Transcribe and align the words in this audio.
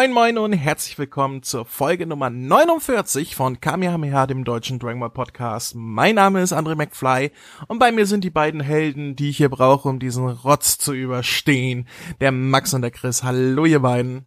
Moin 0.00 0.12
moin 0.12 0.38
und 0.38 0.54
herzlich 0.54 0.98
willkommen 0.98 1.42
zur 1.42 1.66
Folge 1.66 2.06
Nummer 2.06 2.30
49 2.30 3.36
von 3.36 3.60
Kamehameha, 3.60 4.26
dem 4.26 4.44
deutschen 4.44 4.78
Dragon 4.78 4.98
Ball 4.98 5.10
Podcast. 5.10 5.74
Mein 5.74 6.14
Name 6.14 6.40
ist 6.40 6.54
André 6.54 6.74
McFly 6.74 7.30
und 7.68 7.78
bei 7.78 7.92
mir 7.92 8.06
sind 8.06 8.24
die 8.24 8.30
beiden 8.30 8.62
Helden, 8.62 9.14
die 9.14 9.28
ich 9.28 9.36
hier 9.36 9.50
brauche, 9.50 9.90
um 9.90 9.98
diesen 9.98 10.26
Rotz 10.26 10.78
zu 10.78 10.94
überstehen. 10.94 11.86
Der 12.18 12.32
Max 12.32 12.72
und 12.72 12.80
der 12.80 12.92
Chris. 12.92 13.22
Hallo 13.22 13.66
ihr 13.66 13.80
beiden. 13.80 14.24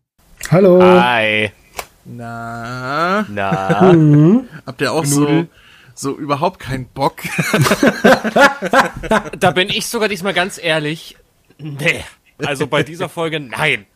Hallo. 0.51 0.79
Hi. 0.79 1.51
Na, 2.05 3.25
Na. 3.27 3.93
Mhm. 3.93 4.47
habt 4.67 4.79
ihr 4.79 4.93
auch 4.93 5.05
so, 5.05 5.47
so 5.95 6.15
überhaupt 6.15 6.59
keinen 6.59 6.85
Bock? 6.85 7.15
da 9.39 9.49
bin 9.49 9.69
ich 9.69 9.87
sogar 9.87 10.07
diesmal 10.07 10.35
ganz 10.35 10.59
ehrlich. 10.61 11.17
Nee. 11.57 12.03
Also 12.45 12.67
bei 12.67 12.83
dieser 12.83 13.09
Folge 13.09 13.39
nein. 13.39 13.87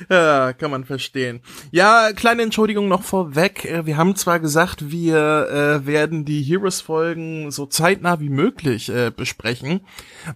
Ja, 0.10 0.52
kann 0.52 0.70
man 0.70 0.84
verstehen. 0.84 1.40
Ja, 1.70 2.12
kleine 2.14 2.42
Entschuldigung 2.42 2.88
noch 2.88 3.02
vorweg. 3.02 3.64
Äh, 3.64 3.86
Wir 3.86 3.96
haben 3.96 4.16
zwar 4.16 4.40
gesagt, 4.40 4.90
wir 4.90 5.48
äh, 5.48 5.86
werden 5.86 6.24
die 6.24 6.42
Heroes-Folgen 6.42 7.50
so 7.50 7.66
zeitnah 7.66 8.20
wie 8.20 8.30
möglich 8.30 8.88
äh, 8.88 9.10
besprechen, 9.14 9.80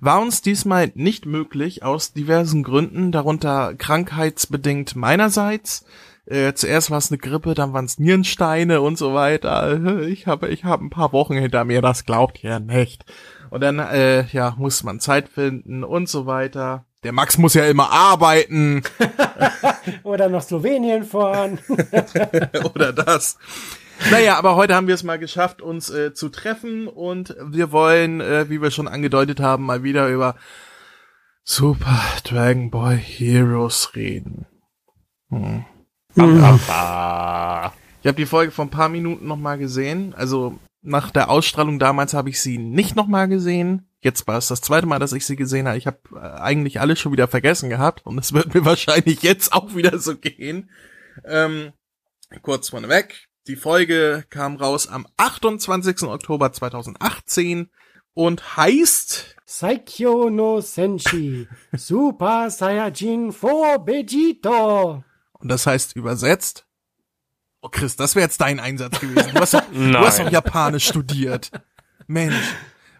war 0.00 0.20
uns 0.20 0.42
diesmal 0.42 0.92
nicht 0.94 1.26
möglich 1.26 1.82
aus 1.82 2.12
diversen 2.12 2.62
Gründen, 2.62 3.12
darunter 3.12 3.74
krankheitsbedingt 3.74 4.96
meinerseits. 4.96 5.84
Äh, 6.26 6.54
zuerst 6.54 6.90
war 6.90 6.98
es 6.98 7.10
eine 7.10 7.18
Grippe, 7.18 7.54
dann 7.54 7.72
waren 7.74 7.84
es 7.84 7.98
Nierensteine 7.98 8.80
und 8.80 8.96
so 8.96 9.14
weiter. 9.14 9.78
Ich 10.08 10.26
habe 10.26 10.48
ich 10.48 10.64
habe 10.64 10.84
ein 10.84 10.90
paar 10.90 11.12
Wochen 11.12 11.34
hinter 11.34 11.64
mir, 11.64 11.82
das 11.82 12.04
glaubt 12.04 12.42
ihr 12.42 12.60
nicht. 12.60 13.04
Und 13.50 13.62
dann 13.62 13.78
äh, 13.78 14.26
ja 14.28 14.54
muss 14.56 14.82
man 14.82 15.00
Zeit 15.00 15.28
finden 15.28 15.84
und 15.84 16.08
so 16.08 16.26
weiter. 16.26 16.86
Der 17.04 17.12
Max 17.12 17.36
muss 17.36 17.52
ja 17.52 17.66
immer 17.66 17.92
arbeiten. 17.92 18.82
Oder 20.02 20.30
nach 20.30 20.42
Slowenien 20.42 21.04
fahren. 21.04 21.58
oder 22.74 22.92
das. 22.92 23.38
Naja, 24.10 24.36
aber 24.38 24.56
heute 24.56 24.74
haben 24.74 24.86
wir 24.86 24.94
es 24.94 25.02
mal 25.02 25.18
geschafft, 25.18 25.60
uns 25.60 25.90
äh, 25.90 26.14
zu 26.14 26.30
treffen 26.30 26.88
und 26.88 27.36
wir 27.44 27.70
wollen, 27.70 28.20
äh, 28.20 28.48
wie 28.48 28.60
wir 28.60 28.70
schon 28.70 28.88
angedeutet 28.88 29.40
haben, 29.40 29.66
mal 29.66 29.82
wieder 29.82 30.08
über 30.08 30.34
Super 31.44 32.00
Dragon 32.24 32.70
Ball 32.70 32.96
Heroes 32.96 33.94
reden. 33.94 34.46
Hm. 35.28 35.64
Ah. 36.16 37.72
Ich 38.00 38.06
habe 38.06 38.16
die 38.16 38.26
Folge 38.26 38.50
vor 38.50 38.64
ein 38.64 38.70
paar 38.70 38.88
Minuten 38.88 39.26
nochmal 39.26 39.58
gesehen. 39.58 40.14
Also 40.14 40.58
nach 40.82 41.10
der 41.10 41.30
Ausstrahlung 41.30 41.78
damals 41.78 42.14
habe 42.14 42.30
ich 42.30 42.40
sie 42.40 42.58
nicht 42.58 42.96
nochmal 42.96 43.28
gesehen. 43.28 43.88
Jetzt 44.04 44.26
war 44.26 44.36
es 44.36 44.48
das 44.48 44.60
zweite 44.60 44.86
Mal, 44.86 44.98
dass 44.98 45.14
ich 45.14 45.24
sie 45.24 45.34
gesehen 45.34 45.66
habe. 45.66 45.78
Ich 45.78 45.86
habe 45.86 45.98
äh, 46.14 46.18
eigentlich 46.18 46.78
alles 46.78 47.00
schon 47.00 47.12
wieder 47.12 47.26
vergessen 47.26 47.70
gehabt 47.70 48.04
und 48.04 48.18
es 48.18 48.34
wird 48.34 48.52
mir 48.52 48.62
wahrscheinlich 48.66 49.22
jetzt 49.22 49.54
auch 49.54 49.74
wieder 49.74 49.98
so 49.98 50.14
gehen. 50.18 50.68
Ähm, 51.24 51.72
kurz 52.42 52.68
vorneweg. 52.68 53.28
Die 53.46 53.56
Folge 53.56 54.24
kam 54.28 54.56
raus 54.56 54.88
am 54.88 55.06
28. 55.16 56.02
Oktober 56.02 56.52
2018 56.52 57.70
und 58.12 58.58
heißt 58.58 59.36
Saikyo 59.46 60.28
no 60.28 60.60
Senshi. 60.60 61.48
Super 61.72 62.50
Saiyajin 62.50 63.32
4 63.32 63.48
Vegito. 63.86 65.02
Und 65.32 65.48
das 65.48 65.66
heißt 65.66 65.96
übersetzt. 65.96 66.66
Oh 67.62 67.70
Chris, 67.70 67.96
das 67.96 68.14
wäre 68.16 68.24
jetzt 68.24 68.42
dein 68.42 68.60
Einsatz 68.60 69.00
gewesen. 69.00 69.30
Du 69.32 69.40
hast, 69.40 69.54
doch, 69.54 69.62
du 69.72 69.78
Nein. 69.78 70.04
hast 70.04 70.18
doch 70.18 70.30
Japanisch 70.30 70.88
studiert. 70.88 71.50
Mensch. 72.06 72.54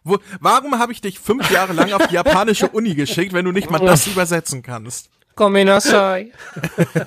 Wo, 0.05 0.19
warum 0.39 0.79
habe 0.79 0.93
ich 0.93 1.01
dich 1.01 1.19
fünf 1.19 1.51
Jahre 1.51 1.73
lang 1.73 1.91
auf 1.95 2.07
die 2.09 2.15
japanische 2.15 2.69
Uni 2.69 2.95
geschickt, 2.95 3.33
wenn 3.33 3.47
du 3.47 3.53
nicht 3.53 3.71
mal 3.71 3.79
das 3.79 4.07
übersetzen 4.07 4.63
kannst? 4.63 5.09
Kominasai. 5.35 6.31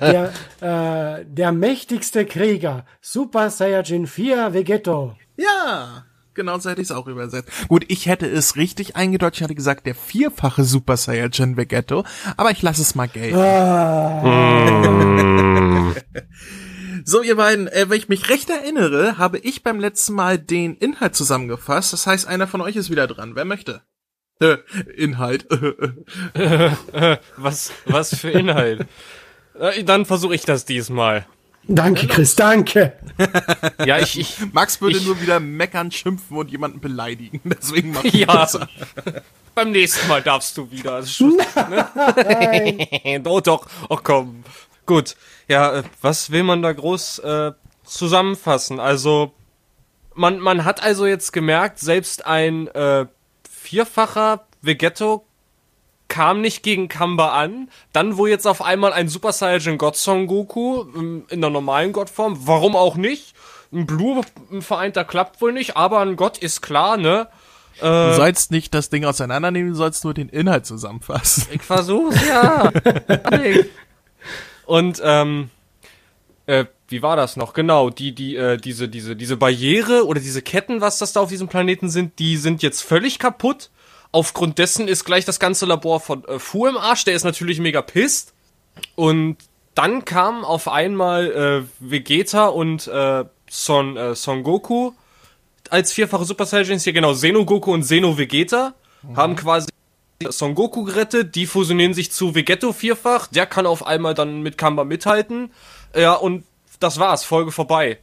Der, 0.00 0.32
äh, 0.60 1.24
der 1.24 1.52
mächtigste 1.52 2.24
Krieger. 2.24 2.84
Super 3.00 3.50
Saiyajin 3.50 4.06
4 4.06 4.54
Vegeto. 4.54 5.16
Ja, 5.36 6.04
genau 6.34 6.58
so 6.58 6.70
hätte 6.70 6.82
ich 6.82 6.88
es 6.88 6.92
auch 6.92 7.08
übersetzt. 7.08 7.48
Gut, 7.68 7.84
ich 7.88 8.06
hätte 8.06 8.26
es 8.26 8.54
richtig 8.56 8.94
eingedeutscht. 8.94 9.38
Ich 9.38 9.44
hatte 9.44 9.56
gesagt, 9.56 9.86
der 9.86 9.94
vierfache 9.96 10.62
Super 10.64 10.96
Saiyajin 10.96 11.56
Vegetto. 11.56 12.04
Aber 12.36 12.50
ich 12.52 12.62
lasse 12.62 12.82
es 12.82 12.94
mal 12.94 13.08
gelten. 13.08 13.38
Ah, 13.38 14.22
So, 17.04 17.22
ihr 17.22 17.36
beiden, 17.36 17.68
äh, 17.68 17.88
wenn 17.88 17.98
ich 17.98 18.08
mich 18.08 18.28
recht 18.28 18.50
erinnere, 18.50 19.18
habe 19.18 19.38
ich 19.38 19.62
beim 19.62 19.80
letzten 19.80 20.14
Mal 20.14 20.38
den 20.38 20.76
Inhalt 20.76 21.14
zusammengefasst. 21.16 21.92
Das 21.92 22.06
heißt, 22.06 22.26
einer 22.26 22.46
von 22.46 22.60
euch 22.60 22.76
ist 22.76 22.90
wieder 22.90 23.06
dran. 23.06 23.34
Wer 23.34 23.44
möchte? 23.44 23.82
Äh, 24.40 24.56
Inhalt. 24.96 25.46
Was, 27.36 27.72
was 27.86 28.14
für 28.16 28.30
Inhalt? 28.30 28.86
Dann 29.84 30.06
versuche 30.06 30.34
ich 30.34 30.42
das 30.42 30.64
diesmal. 30.64 31.26
danke, 31.68 32.06
Chris, 32.06 32.36
danke. 32.36 32.94
Ja, 33.84 33.98
ich, 33.98 34.18
ich, 34.18 34.36
Max 34.52 34.80
würde 34.80 34.96
Ich- 34.98 35.04
nur 35.06 35.20
wieder 35.20 35.40
meckern, 35.40 35.90
schimpfen 35.90 36.36
und 36.36 36.50
jemanden 36.50 36.80
beleidigen. 36.80 37.40
Deswegen 37.44 37.92
mach 37.92 38.04
ich 38.04 38.14
Ja. 38.14 38.26
das. 38.26 38.58
beim 39.54 39.70
nächsten 39.72 40.06
Mal 40.08 40.22
darfst 40.22 40.56
du 40.56 40.70
wieder. 40.70 40.98
Ist 41.00 41.14
schon- 41.16 41.36
Nein. 41.54 43.22
doch, 43.22 43.40
doch. 43.42 43.66
Oh 43.88 43.98
komm. 44.02 44.44
Gut. 44.86 45.16
Ja, 45.50 45.78
äh, 45.78 45.82
was 46.00 46.30
will 46.30 46.44
man 46.44 46.62
da 46.62 46.72
groß 46.72 47.18
äh, 47.18 47.52
zusammenfassen? 47.84 48.78
Also, 48.78 49.32
man, 50.14 50.38
man 50.38 50.64
hat 50.64 50.80
also 50.80 51.06
jetzt 51.06 51.32
gemerkt, 51.32 51.80
selbst 51.80 52.24
ein 52.24 52.68
äh, 52.68 53.06
vierfacher 53.50 54.44
Vegetto 54.62 55.24
kam 56.06 56.40
nicht 56.40 56.62
gegen 56.62 56.86
Kamba 56.86 57.32
an. 57.32 57.68
Dann, 57.92 58.16
wo 58.16 58.28
jetzt 58.28 58.46
auf 58.46 58.62
einmal 58.62 58.92
ein 58.92 59.08
Super 59.08 59.32
Saiyan 59.32 59.76
God 59.76 59.96
Son 59.96 60.28
Goku 60.28 60.84
ähm, 60.94 61.24
in 61.30 61.40
der 61.40 61.50
normalen 61.50 61.92
Gottform, 61.92 62.46
warum 62.46 62.76
auch 62.76 62.94
nicht? 62.94 63.34
Ein 63.72 63.86
Blue 63.86 64.22
ein 64.52 64.62
vereinter 64.62 65.04
klappt 65.04 65.40
wohl 65.40 65.52
nicht, 65.52 65.76
aber 65.76 65.98
ein 65.98 66.14
Gott 66.14 66.38
ist 66.38 66.60
klar, 66.60 66.96
ne? 66.96 67.26
Du 67.80 68.14
sollst 68.14 68.50
nicht 68.50 68.74
das 68.74 68.90
Ding 68.90 69.04
auseinandernehmen, 69.04 69.70
du 69.70 69.76
sollst 69.76 70.04
nur 70.04 70.12
den 70.12 70.28
Inhalt 70.28 70.66
zusammenfassen. 70.66 71.46
Ich 71.50 71.62
versuch's, 71.62 72.24
ja. 72.28 72.70
Und 74.70 75.02
ähm, 75.04 75.50
äh, 76.46 76.64
wie 76.86 77.02
war 77.02 77.16
das 77.16 77.34
noch? 77.34 77.54
Genau, 77.54 77.90
die, 77.90 78.14
die, 78.14 78.36
äh, 78.36 78.56
diese, 78.56 78.88
diese, 78.88 79.16
diese 79.16 79.36
Barriere 79.36 80.06
oder 80.06 80.20
diese 80.20 80.42
Ketten, 80.42 80.80
was 80.80 80.98
das 80.98 81.12
da 81.12 81.18
auf 81.18 81.28
diesem 81.28 81.48
Planeten 81.48 81.90
sind, 81.90 82.20
die 82.20 82.36
sind 82.36 82.62
jetzt 82.62 82.80
völlig 82.80 83.18
kaputt. 83.18 83.70
Aufgrund 84.12 84.58
dessen 84.58 84.86
ist 84.86 85.04
gleich 85.04 85.24
das 85.24 85.40
ganze 85.40 85.66
Labor 85.66 85.98
von 85.98 86.24
äh, 86.26 86.38
Fu 86.38 86.68
im 86.68 86.76
Arsch. 86.76 87.04
Der 87.04 87.14
ist 87.14 87.24
natürlich 87.24 87.58
mega 87.58 87.82
pisst. 87.82 88.32
Und 88.94 89.38
dann 89.74 90.04
kamen 90.04 90.44
auf 90.44 90.68
einmal 90.68 91.32
äh, 91.32 91.62
Vegeta 91.80 92.46
und 92.46 92.86
äh, 92.86 93.24
Son, 93.50 93.96
äh, 93.96 94.14
Son 94.14 94.44
Goku 94.44 94.92
als 95.68 95.92
vierfache 95.92 96.24
Super 96.24 96.46
Saiyajins. 96.46 96.84
Hier 96.84 96.92
genau, 96.92 97.12
Xeno 97.12 97.44
Goku 97.44 97.72
und 97.72 97.80
Xeno 97.80 98.16
Vegeta 98.16 98.74
haben 99.16 99.34
quasi 99.34 99.69
Son 100.28 100.54
Goku 100.54 100.84
gerettet, 100.84 101.34
die 101.34 101.46
fusionieren 101.46 101.94
sich 101.94 102.12
zu 102.12 102.34
Vegetto 102.34 102.74
vierfach, 102.74 103.28
der 103.28 103.46
kann 103.46 103.64
auf 103.64 103.86
einmal 103.86 104.12
dann 104.12 104.42
mit 104.42 104.58
Kamba 104.58 104.84
mithalten. 104.84 105.50
Ja, 105.96 106.12
und 106.12 106.44
das 106.78 106.98
war's, 106.98 107.24
Folge 107.24 107.52
vorbei. 107.52 107.98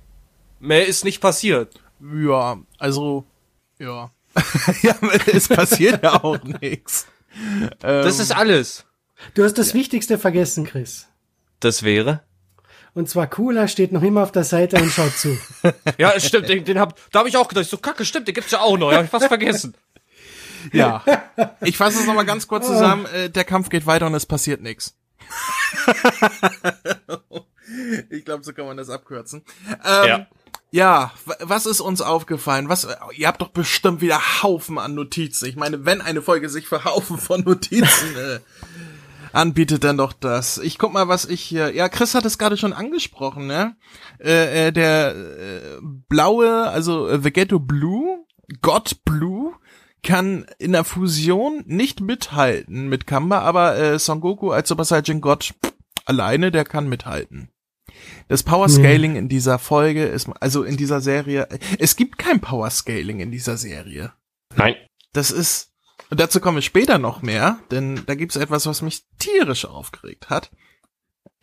Mehr 0.59 0.87
ist 0.87 1.05
nicht 1.05 1.21
passiert. 1.21 1.79
Ja, 2.01 2.57
also, 2.79 3.25
ja. 3.77 4.09
ja, 4.81 4.95
es 5.27 5.47
passiert 5.47 6.03
ja 6.03 6.23
auch 6.23 6.43
nichts. 6.43 7.05
Das 7.79 8.17
ist 8.17 8.35
alles. 8.35 8.85
Du 9.35 9.43
hast 9.43 9.59
das 9.59 9.75
Wichtigste 9.75 10.17
vergessen, 10.17 10.65
Chris. 10.65 11.07
Das 11.59 11.83
wäre? 11.83 12.23
Und 12.97 13.07
zwar 13.07 13.27
Cooler 13.27 13.67
steht 13.67 13.91
noch 13.91 14.01
immer 14.01 14.23
auf 14.23 14.31
der 14.31 14.43
Seite 14.43 14.81
und 14.81 14.89
schaut 14.89 15.15
zu. 15.15 15.37
Ja, 15.99 16.19
stimmt, 16.19 16.49
den, 16.49 16.63
den 16.63 16.79
hab, 16.79 16.99
da 17.11 17.19
habe 17.19 17.29
ich 17.29 17.37
auch 17.37 17.47
gedacht, 17.47 17.69
so 17.69 17.77
kacke, 17.77 18.05
stimmt, 18.05 18.27
den 18.27 18.33
gibt's 18.33 18.49
ja 18.49 18.61
auch 18.61 18.75
noch, 18.75 18.91
hab 18.91 19.03
ich 19.03 19.09
fast 19.09 19.27
vergessen. 19.27 19.75
Ja. 20.73 21.03
Ich 21.61 21.77
fasse 21.77 21.99
es 21.99 22.07
nochmal 22.07 22.25
ganz 22.25 22.47
kurz 22.47 22.65
zusammen. 22.67 23.05
Äh, 23.07 23.29
der 23.29 23.43
Kampf 23.43 23.69
geht 23.69 23.85
weiter 23.85 24.07
und 24.07 24.15
es 24.15 24.25
passiert 24.25 24.61
nichts. 24.61 24.95
ich 28.09 28.25
glaube, 28.25 28.43
so 28.43 28.53
kann 28.53 28.65
man 28.65 28.77
das 28.77 28.89
abkürzen. 28.89 29.43
Ähm, 29.85 30.07
Ja. 30.07 30.27
Ja, 30.69 31.13
was 31.39 31.65
ist 31.65 31.79
uns 31.79 32.01
aufgefallen? 32.01 32.67
Was, 32.67 32.85
ihr 33.15 33.27
habt 33.27 33.41
doch 33.41 33.49
bestimmt 33.49 34.01
wieder 34.01 34.43
Haufen 34.43 34.77
an 34.77 34.95
Notizen. 34.95 35.47
Ich 35.47 35.55
meine, 35.55 35.85
wenn 35.85 36.01
eine 36.01 36.21
Folge 36.21 36.49
sich 36.49 36.67
für 36.67 36.83
Haufen 36.83 37.17
von 37.17 37.41
Notizen 37.41 38.17
äh, 38.17 38.39
anbietet, 39.31 39.85
dann 39.85 39.95
doch 39.95 40.11
das. 40.11 40.57
Ich 40.57 40.77
guck 40.77 40.91
mal, 40.91 41.07
was 41.07 41.23
ich 41.23 41.41
hier. 41.41 41.73
Ja, 41.73 41.87
Chris 41.87 42.15
hat 42.15 42.25
es 42.25 42.37
gerade 42.37 42.57
schon 42.57 42.73
angesprochen, 42.73 43.47
ne? 43.47 43.77
Äh, 44.19 44.67
äh, 44.67 44.71
der 44.73 45.15
äh, 45.15 45.77
blaue, 46.09 46.67
also 46.67 47.07
äh, 47.07 47.23
Vegetto 47.23 47.59
Blue, 47.59 48.25
God 48.61 49.05
Blue, 49.05 49.53
kann 50.03 50.45
in 50.59 50.71
der 50.71 50.83
Fusion 50.83 51.63
nicht 51.65 52.01
mithalten 52.01 52.87
mit 52.87 53.07
Kamba, 53.07 53.39
aber 53.39 53.77
äh, 53.77 53.99
Son 53.99 54.21
Goku 54.21 54.51
als 54.51 54.69
Super 54.69 54.85
Saiyan 54.85 55.21
God 55.21 55.53
alleine, 56.05 56.51
der 56.51 56.63
kann 56.63 56.87
mithalten. 56.87 57.49
Das 58.27 58.43
Power 58.43 58.69
Scaling 58.69 59.15
in 59.15 59.29
dieser 59.29 59.59
Folge 59.59 60.05
ist, 60.05 60.29
also 60.39 60.63
in 60.63 60.77
dieser 60.77 61.01
Serie, 61.01 61.47
es 61.79 61.95
gibt 61.95 62.17
kein 62.17 62.39
Power 62.39 62.69
Scaling 62.69 63.19
in 63.19 63.31
dieser 63.31 63.57
Serie. 63.57 64.13
Nein. 64.55 64.75
Das 65.13 65.31
ist, 65.31 65.71
und 66.09 66.19
dazu 66.19 66.39
kommen 66.39 66.57
wir 66.57 66.61
später 66.61 66.99
noch 66.99 67.21
mehr, 67.21 67.59
denn 67.71 68.03
da 68.05 68.15
gibt's 68.15 68.35
etwas, 68.35 68.65
was 68.65 68.81
mich 68.81 69.03
tierisch 69.17 69.65
aufgeregt 69.65 70.29
hat. 70.29 70.51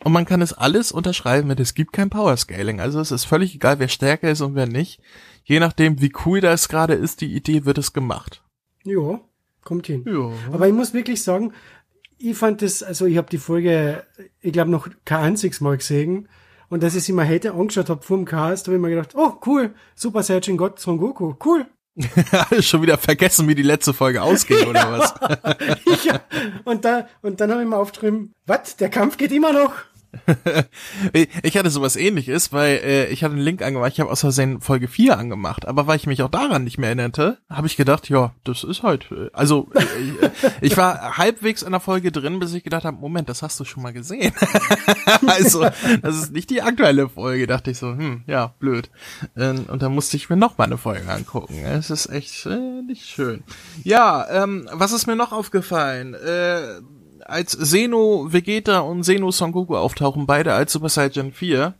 Und 0.03 0.11
man 0.11 0.25
kann 0.25 0.41
es 0.41 0.53
alles 0.53 0.91
unterschreiben 0.91 1.47
mit, 1.47 1.59
es 1.59 1.73
gibt 1.73 1.93
kein 1.93 2.09
Powerscaling. 2.09 2.79
Also 2.79 2.99
es 2.99 3.11
ist 3.11 3.25
völlig 3.25 3.55
egal, 3.55 3.79
wer 3.79 3.87
stärker 3.87 4.29
ist 4.29 4.41
und 4.41 4.55
wer 4.55 4.67
nicht. 4.67 5.01
Je 5.43 5.59
nachdem, 5.59 5.99
wie 6.01 6.13
cool 6.25 6.41
das 6.41 6.69
gerade 6.69 6.93
ist, 6.93 7.21
die 7.21 7.33
Idee 7.33 7.65
wird 7.65 7.77
es 7.77 7.93
gemacht. 7.93 8.43
Ja, 8.85 9.19
kommt 9.63 9.87
hin. 9.87 10.05
Ja. 10.07 10.31
Aber 10.53 10.67
ich 10.67 10.73
muss 10.73 10.93
wirklich 10.93 11.21
sagen, 11.21 11.53
ich 12.17 12.37
fand 12.37 12.61
das, 12.61 12.81
also 12.81 13.05
ich 13.05 13.17
habe 13.17 13.29
die 13.29 13.37
Folge, 13.37 14.03
ich 14.39 14.53
glaube, 14.53 14.71
noch 14.71 14.87
kein 15.03 15.23
einziges 15.23 15.61
Mal 15.61 15.77
gesehen. 15.77 16.29
Und 16.69 16.81
dass 16.81 16.95
ich 16.95 17.03
sie 17.03 17.13
mal 17.13 17.25
hätte 17.25 17.53
angeschaut 17.53 17.89
habe 17.89 18.01
vor 18.01 18.17
dem 18.17 18.25
Cast, 18.25 18.67
habe 18.67 18.75
ich 18.75 18.81
mir 18.81 18.89
gedacht, 18.89 19.13
oh 19.15 19.33
cool, 19.45 19.73
Super 19.93 20.23
Saiyan 20.23 20.57
God 20.57 20.79
Son 20.79 20.97
Goku, 20.97 21.35
cool. 21.45 21.67
Schon 22.61 22.81
wieder 22.81 22.97
vergessen, 22.97 23.47
wie 23.47 23.55
die 23.55 23.61
letzte 23.61 23.93
Folge 23.93 24.21
ausging, 24.21 24.67
oder 24.67 24.91
was? 24.99 26.03
ja. 26.03 26.21
Und 26.65 26.83
da, 26.83 27.07
und 27.21 27.39
dann 27.39 27.51
habe 27.51 27.61
ich 27.61 27.67
mal 27.67 27.77
aufgeschrieben, 27.77 28.33
was, 28.45 28.75
der 28.75 28.89
Kampf 28.89 29.17
geht 29.17 29.31
immer 29.31 29.53
noch? 29.53 29.73
ich 31.43 31.57
hatte 31.57 31.69
sowas 31.69 31.95
ähnliches, 31.95 32.51
weil 32.53 32.77
äh, 32.77 33.07
ich 33.07 33.23
hatte 33.23 33.33
einen 33.33 33.43
Link 33.43 33.61
angemacht, 33.61 33.93
ich 33.93 33.99
habe 33.99 34.11
aus 34.11 34.21
Versehen 34.21 34.61
Folge 34.61 34.87
4 34.87 35.17
angemacht, 35.17 35.67
aber 35.67 35.87
weil 35.87 35.97
ich 35.97 36.07
mich 36.07 36.21
auch 36.21 36.29
daran 36.29 36.63
nicht 36.63 36.77
mehr 36.77 36.89
erinnerte, 36.89 37.37
habe 37.49 37.67
ich 37.67 37.77
gedacht, 37.77 38.09
ja, 38.09 38.33
das 38.43 38.63
ist 38.63 38.83
halt, 38.83 39.11
äh, 39.11 39.29
also 39.33 39.69
äh, 39.75 40.29
ich 40.61 40.77
war 40.77 41.17
halbwegs 41.17 41.61
in 41.61 41.71
der 41.71 41.79
Folge 41.79 42.11
drin, 42.11 42.39
bis 42.39 42.53
ich 42.53 42.63
gedacht 42.63 42.85
habe, 42.85 42.97
Moment, 42.97 43.29
das 43.29 43.41
hast 43.41 43.59
du 43.59 43.65
schon 43.65 43.83
mal 43.83 43.93
gesehen. 43.93 44.33
also, 45.27 45.67
das 46.01 46.15
ist 46.15 46.31
nicht 46.31 46.49
die 46.49 46.61
aktuelle 46.61 47.09
Folge, 47.09 47.47
dachte 47.47 47.71
ich 47.71 47.77
so, 47.77 47.89
hm, 47.89 48.23
ja, 48.27 48.53
blöd. 48.59 48.89
Ähm, 49.37 49.65
und 49.67 49.81
dann 49.81 49.93
musste 49.93 50.17
ich 50.17 50.29
mir 50.29 50.37
noch 50.37 50.57
mal 50.57 50.65
eine 50.65 50.77
Folge 50.77 51.09
angucken. 51.09 51.63
Es 51.65 51.89
ist 51.89 52.07
echt 52.07 52.45
äh, 52.45 52.81
nicht 52.81 53.05
schön. 53.05 53.43
Ja, 53.83 54.27
ähm, 54.29 54.69
was 54.71 54.91
ist 54.91 55.07
mir 55.07 55.15
noch 55.15 55.31
aufgefallen? 55.31 56.13
Äh, 56.13 56.81
als 57.25 57.51
Seno 57.51 58.27
Vegeta 58.31 58.79
und 58.79 59.03
Seno 59.03 59.31
Son 59.31 59.51
Goku 59.51 59.75
auftauchen, 59.75 60.25
beide 60.25 60.53
als 60.53 60.71
Super 60.71 60.89
Saiyan 60.89 61.33
4, 61.33 61.73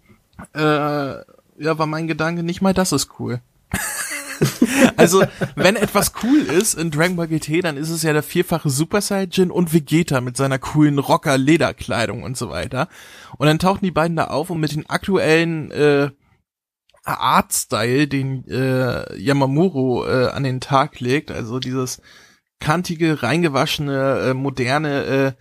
äh, 0.53 0.59
ja, 0.59 1.77
war 1.77 1.85
mein 1.85 2.07
Gedanke, 2.07 2.43
nicht 2.43 2.61
mal 2.61 2.73
das 2.73 2.91
ist 2.91 3.19
cool. 3.19 3.39
also, 4.97 5.23
wenn 5.55 5.75
etwas 5.75 6.13
cool 6.23 6.39
ist 6.39 6.73
in 6.73 6.91
Dragon 6.91 7.15
Ball 7.15 7.27
GT, 7.27 7.63
dann 7.63 7.77
ist 7.77 7.89
es 7.89 8.03
ja 8.03 8.11
der 8.11 8.23
vierfache 8.23 8.69
Super 8.69 9.01
Saiyan 9.01 9.51
und 9.51 9.71
Vegeta 9.71 10.19
mit 10.19 10.35
seiner 10.35 10.59
coolen 10.59 10.99
Rocker-Lederkleidung 10.99 12.23
und 12.23 12.35
so 12.35 12.49
weiter. 12.49 12.89
Und 13.37 13.47
dann 13.47 13.59
tauchen 13.59 13.85
die 13.85 13.91
beiden 13.91 14.17
da 14.17 14.25
auf 14.25 14.49
und 14.49 14.59
mit 14.59 14.73
den 14.73 14.89
aktuellen 14.89 15.71
äh, 15.71 16.09
Artstyle, 17.03 18.07
den 18.07 18.47
äh, 18.47 19.15
Yamamuro 19.17 20.05
äh, 20.07 20.27
an 20.29 20.43
den 20.43 20.59
Tag 20.59 20.99
legt, 20.99 21.31
also 21.31 21.59
dieses 21.59 22.01
kantige, 22.65 23.21
reingewaschene, 23.21 24.29
äh, 24.29 24.33
moderne, 24.33 25.03
äh, 25.05 25.31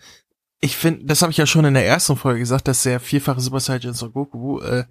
ich 0.60 0.76
finde, 0.76 1.06
das 1.06 1.22
habe 1.22 1.32
ich 1.32 1.38
ja 1.38 1.46
schon 1.46 1.64
in 1.64 1.72
der 1.72 1.86
ersten 1.86 2.16
Folge 2.16 2.40
gesagt, 2.40 2.68
dass 2.68 2.82
der 2.82 3.00
vierfache 3.00 3.40
Super 3.40 3.60
Saiyan 3.60 3.94
Son 3.94 4.12
Goku 4.12 4.60
äh, 4.60 4.84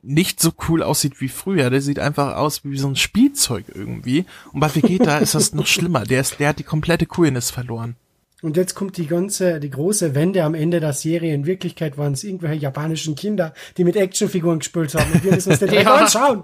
nicht 0.00 0.40
so 0.40 0.52
cool 0.66 0.82
aussieht 0.82 1.20
wie 1.20 1.28
früher. 1.28 1.68
Der 1.68 1.82
sieht 1.82 1.98
einfach 1.98 2.36
aus 2.36 2.64
wie 2.64 2.78
so 2.78 2.88
ein 2.88 2.96
Spielzeug 2.96 3.66
irgendwie. 3.74 4.24
Und 4.52 4.60
bei 4.60 4.74
Vegeta 4.74 5.18
ist 5.18 5.34
das 5.34 5.52
noch 5.52 5.66
schlimmer. 5.66 6.04
Der 6.04 6.22
ist, 6.22 6.40
der 6.40 6.48
hat 6.48 6.58
die 6.58 6.64
komplette 6.64 7.04
Coolness 7.04 7.50
verloren. 7.50 7.96
Und 8.40 8.56
jetzt 8.56 8.74
kommt 8.74 8.96
die 8.96 9.06
ganze, 9.06 9.60
die 9.60 9.70
große 9.70 10.14
Wende 10.14 10.42
am 10.42 10.54
Ende 10.54 10.80
der 10.80 10.94
Serie. 10.94 11.34
In 11.34 11.44
Wirklichkeit 11.44 11.98
waren 11.98 12.14
es 12.14 12.24
irgendwelche 12.24 12.62
japanischen 12.62 13.14
Kinder, 13.14 13.52
die 13.76 13.84
mit 13.84 13.96
Actionfiguren 13.96 14.58
gespielt 14.58 14.94
haben. 14.94 15.12
Und 15.12 15.24
wir 15.24 15.32
müssen 15.32 15.50
uns 15.50 15.60
den 15.60 15.72
ja. 15.72 15.94
anschauen. 15.94 16.42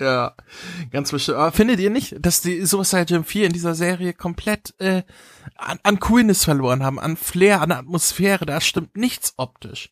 Ja, 0.00 0.34
ganz 0.92 1.10
bestimmt. 1.10 1.38
Aber 1.38 1.52
findet 1.52 1.80
ihr 1.80 1.90
nicht, 1.90 2.16
dass 2.20 2.40
die 2.40 2.64
Suicide 2.64 3.06
Gym 3.06 3.24
4 3.24 3.46
in 3.46 3.52
dieser 3.52 3.74
Serie 3.74 4.12
komplett 4.12 4.74
äh, 4.78 5.02
an, 5.56 5.78
an 5.82 5.98
Coolness 5.98 6.44
verloren 6.44 6.84
haben, 6.84 7.00
an 7.00 7.16
Flair, 7.16 7.60
an 7.62 7.72
Atmosphäre? 7.72 8.46
Da 8.46 8.60
stimmt 8.60 8.96
nichts 8.96 9.34
optisch. 9.36 9.90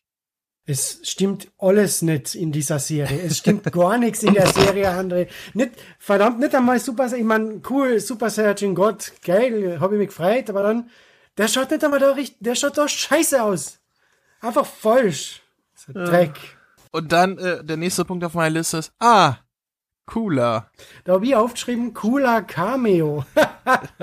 Es 0.65 0.99
stimmt 1.03 1.49
alles 1.57 2.01
nicht 2.01 2.35
in 2.35 2.51
dieser 2.51 2.79
Serie. 2.79 3.21
Es 3.21 3.37
stimmt 3.37 3.63
gar 3.71 3.97
nichts 3.97 4.23
in 4.23 4.33
der 4.33 4.47
Serie, 4.47 4.89
André. 4.89 5.27
Nicht, 5.53 5.71
verdammt, 5.97 6.39
nicht 6.39 6.55
einmal 6.55 6.79
Super, 6.79 7.11
ich 7.13 7.23
mein, 7.23 7.61
cool, 7.69 7.99
Super 7.99 8.29
Saiyan 8.29 8.75
Gott, 8.75 9.13
geil, 9.25 9.77
hab 9.79 9.91
ich 9.91 9.97
mich 9.97 10.09
gefreut, 10.09 10.49
aber 10.49 10.63
dann, 10.63 10.89
der 11.37 11.47
schaut 11.47 11.71
nicht 11.71 11.83
einmal 11.83 11.99
da 11.99 12.11
richtig, 12.11 12.37
der 12.41 12.55
schaut 12.55 12.77
da 12.77 12.87
scheiße 12.87 13.41
aus. 13.41 13.79
Einfach 14.41 14.65
falsch. 14.65 15.41
So 15.73 15.93
Dreck. 15.93 16.35
Und 16.91 17.11
dann, 17.11 17.37
äh, 17.37 17.63
der 17.63 17.77
nächste 17.77 18.03
Punkt 18.03 18.25
auf 18.25 18.33
meiner 18.33 18.55
Liste 18.57 18.77
ist, 18.79 18.91
ah, 18.99 19.37
Cooler. 20.07 20.71
Da 21.03 21.13
habe 21.13 21.25
ich 21.25 21.35
aufgeschrieben, 21.35 21.93
cooler 21.93 22.41
Cameo. 22.41 23.25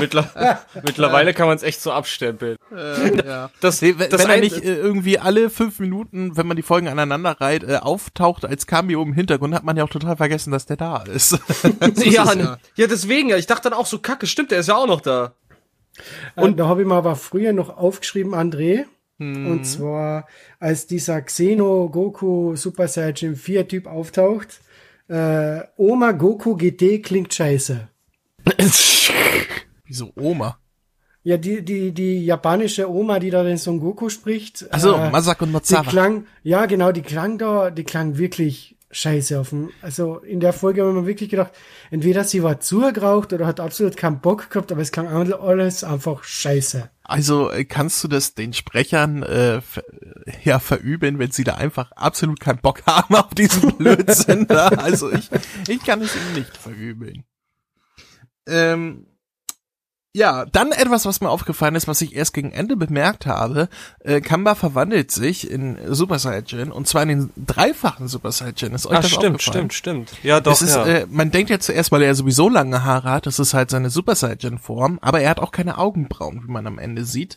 Mittler 0.00 0.58
Mittlerweile 0.82 1.32
kann 1.32 1.46
man 1.46 1.56
es 1.56 1.62
echt 1.62 1.80
so 1.80 1.92
abstempeln. 1.92 2.56
Äh, 2.76 3.24
ja. 3.24 3.50
das, 3.60 3.80
wenn, 3.80 3.96
das 3.96 4.24
wenn 4.24 4.30
er 4.30 4.40
nicht 4.40 4.62
äh, 4.62 4.74
irgendwie 4.74 5.20
alle 5.20 5.48
fünf 5.48 5.78
Minuten, 5.78 6.36
wenn 6.36 6.48
man 6.48 6.56
die 6.56 6.64
Folgen 6.64 6.88
aneinander 6.88 7.40
reiht, 7.40 7.62
äh, 7.62 7.76
auftaucht 7.76 8.44
als 8.44 8.66
Cameo 8.66 9.00
im 9.00 9.12
Hintergrund, 9.12 9.54
hat 9.54 9.62
man 9.62 9.76
ja 9.76 9.84
auch 9.84 9.90
total 9.90 10.16
vergessen, 10.16 10.50
dass 10.50 10.66
der 10.66 10.76
da 10.76 11.04
ist. 11.04 11.32
ja, 11.96 12.24
ist 12.24 12.34
ja. 12.34 12.58
ja, 12.74 12.86
deswegen, 12.88 13.30
ich 13.30 13.46
dachte 13.46 13.70
dann 13.70 13.78
auch 13.78 13.86
so, 13.86 14.00
kacke, 14.00 14.26
stimmt, 14.26 14.50
der 14.50 14.58
ist 14.58 14.68
ja 14.68 14.76
auch 14.76 14.88
noch 14.88 15.00
da. 15.00 15.34
Und 16.34 16.54
äh, 16.54 16.56
da 16.56 16.66
habe 16.66 16.82
ich 16.82 16.86
mal 16.88 16.98
aber 16.98 17.14
früher 17.14 17.52
noch 17.52 17.76
aufgeschrieben, 17.76 18.34
André, 18.34 18.86
hm. 19.18 19.50
Und 19.50 19.64
zwar, 19.64 20.26
als 20.60 20.86
dieser 20.86 21.20
Xeno 21.22 21.88
Goku 21.90 22.54
Super 22.56 22.88
Saiyan 22.88 23.36
4 23.36 23.68
Typ 23.68 23.86
auftaucht, 23.86 24.60
äh, 25.08 25.60
Oma 25.76 26.12
Goku 26.12 26.56
GT 26.56 27.02
klingt 27.02 27.34
scheiße. 27.34 27.88
Wieso 29.84 30.12
Oma? 30.16 30.58
Ja, 31.24 31.36
die, 31.36 31.62
die, 31.62 31.92
die 31.92 32.24
japanische 32.24 32.90
Oma, 32.90 33.18
die 33.18 33.30
da 33.30 33.42
den 33.42 33.58
Son 33.58 33.80
Goku 33.80 34.08
spricht. 34.08 34.66
Also 34.72 34.94
äh, 34.94 35.10
Masako 35.10 35.46
Nozawa. 35.46 35.82
Die 35.82 35.88
klang, 35.88 36.26
ja, 36.42 36.66
genau, 36.66 36.92
die 36.92 37.02
klang 37.02 37.38
da, 37.38 37.70
die 37.70 37.84
klang 37.84 38.16
wirklich 38.18 38.77
scheiße 38.90 39.38
auf 39.38 39.50
dem, 39.50 39.70
also 39.82 40.18
in 40.18 40.40
der 40.40 40.52
Folge 40.52 40.82
haben 40.82 40.94
wir 40.94 41.06
wirklich 41.06 41.28
gedacht, 41.28 41.52
entweder 41.90 42.24
sie 42.24 42.42
war 42.42 42.60
zugeraucht 42.60 43.32
oder 43.32 43.46
hat 43.46 43.60
absolut 43.60 43.96
keinen 43.96 44.20
Bock 44.20 44.50
gehabt, 44.50 44.72
aber 44.72 44.80
es 44.80 44.92
klang 44.92 45.08
alles 45.08 45.84
einfach 45.84 46.24
scheiße. 46.24 46.90
Also 47.02 47.50
äh, 47.50 47.64
kannst 47.64 48.02
du 48.04 48.08
das 48.08 48.34
den 48.34 48.52
Sprechern 48.52 49.22
äh, 49.22 49.60
ja 50.44 50.58
verüben, 50.58 51.18
wenn 51.18 51.30
sie 51.30 51.44
da 51.44 51.54
einfach 51.54 51.92
absolut 51.92 52.40
keinen 52.40 52.60
Bock 52.60 52.82
haben 52.86 53.14
auf 53.14 53.34
diesen 53.34 53.72
Blödsinn 53.78 54.46
da? 54.46 54.68
Also 54.68 55.12
ich, 55.12 55.30
ich 55.68 55.84
kann 55.84 56.02
es 56.02 56.14
ihnen 56.14 56.34
nicht 56.34 56.56
verübeln. 56.56 57.24
Ähm, 58.46 59.06
ja, 60.18 60.44
dann 60.46 60.72
etwas, 60.72 61.06
was 61.06 61.20
mir 61.20 61.30
aufgefallen 61.30 61.76
ist, 61.76 61.86
was 61.86 62.00
ich 62.02 62.14
erst 62.14 62.34
gegen 62.34 62.50
Ende 62.50 62.76
bemerkt 62.76 63.24
habe. 63.24 63.68
Äh, 64.00 64.20
Kamba 64.20 64.56
verwandelt 64.56 65.12
sich 65.12 65.48
in 65.48 65.78
Super 65.94 66.18
Saiyan 66.18 66.72
und 66.72 66.88
zwar 66.88 67.04
in 67.04 67.08
den 67.08 67.30
dreifachen 67.36 68.08
Super 68.08 68.32
Saiyan. 68.32 68.74
Ist 68.74 68.86
euch 68.86 68.96
Ach, 68.96 69.02
das 69.02 69.10
stimmt, 69.10 69.36
aufgefallen? 69.36 69.70
stimmt, 69.70 70.10
stimmt. 70.10 70.24
Ja, 70.24 70.40
doch, 70.40 70.52
es 70.52 70.62
ist, 70.62 70.74
ja. 70.74 70.84
Äh, 70.84 71.06
man 71.08 71.30
denkt 71.30 71.50
ja 71.50 71.60
zuerst, 71.60 71.92
weil 71.92 72.02
er 72.02 72.16
sowieso 72.16 72.48
lange 72.48 72.82
Haare 72.82 73.10
hat, 73.10 73.26
das 73.26 73.38
ist 73.38 73.54
halt 73.54 73.70
seine 73.70 73.90
Super 73.90 74.16
Saiyan 74.16 74.58
Form, 74.58 74.98
aber 75.00 75.20
er 75.20 75.30
hat 75.30 75.38
auch 75.40 75.52
keine 75.52 75.78
Augenbrauen, 75.78 76.42
wie 76.44 76.50
man 76.50 76.66
am 76.66 76.78
Ende 76.78 77.04
sieht. 77.04 77.36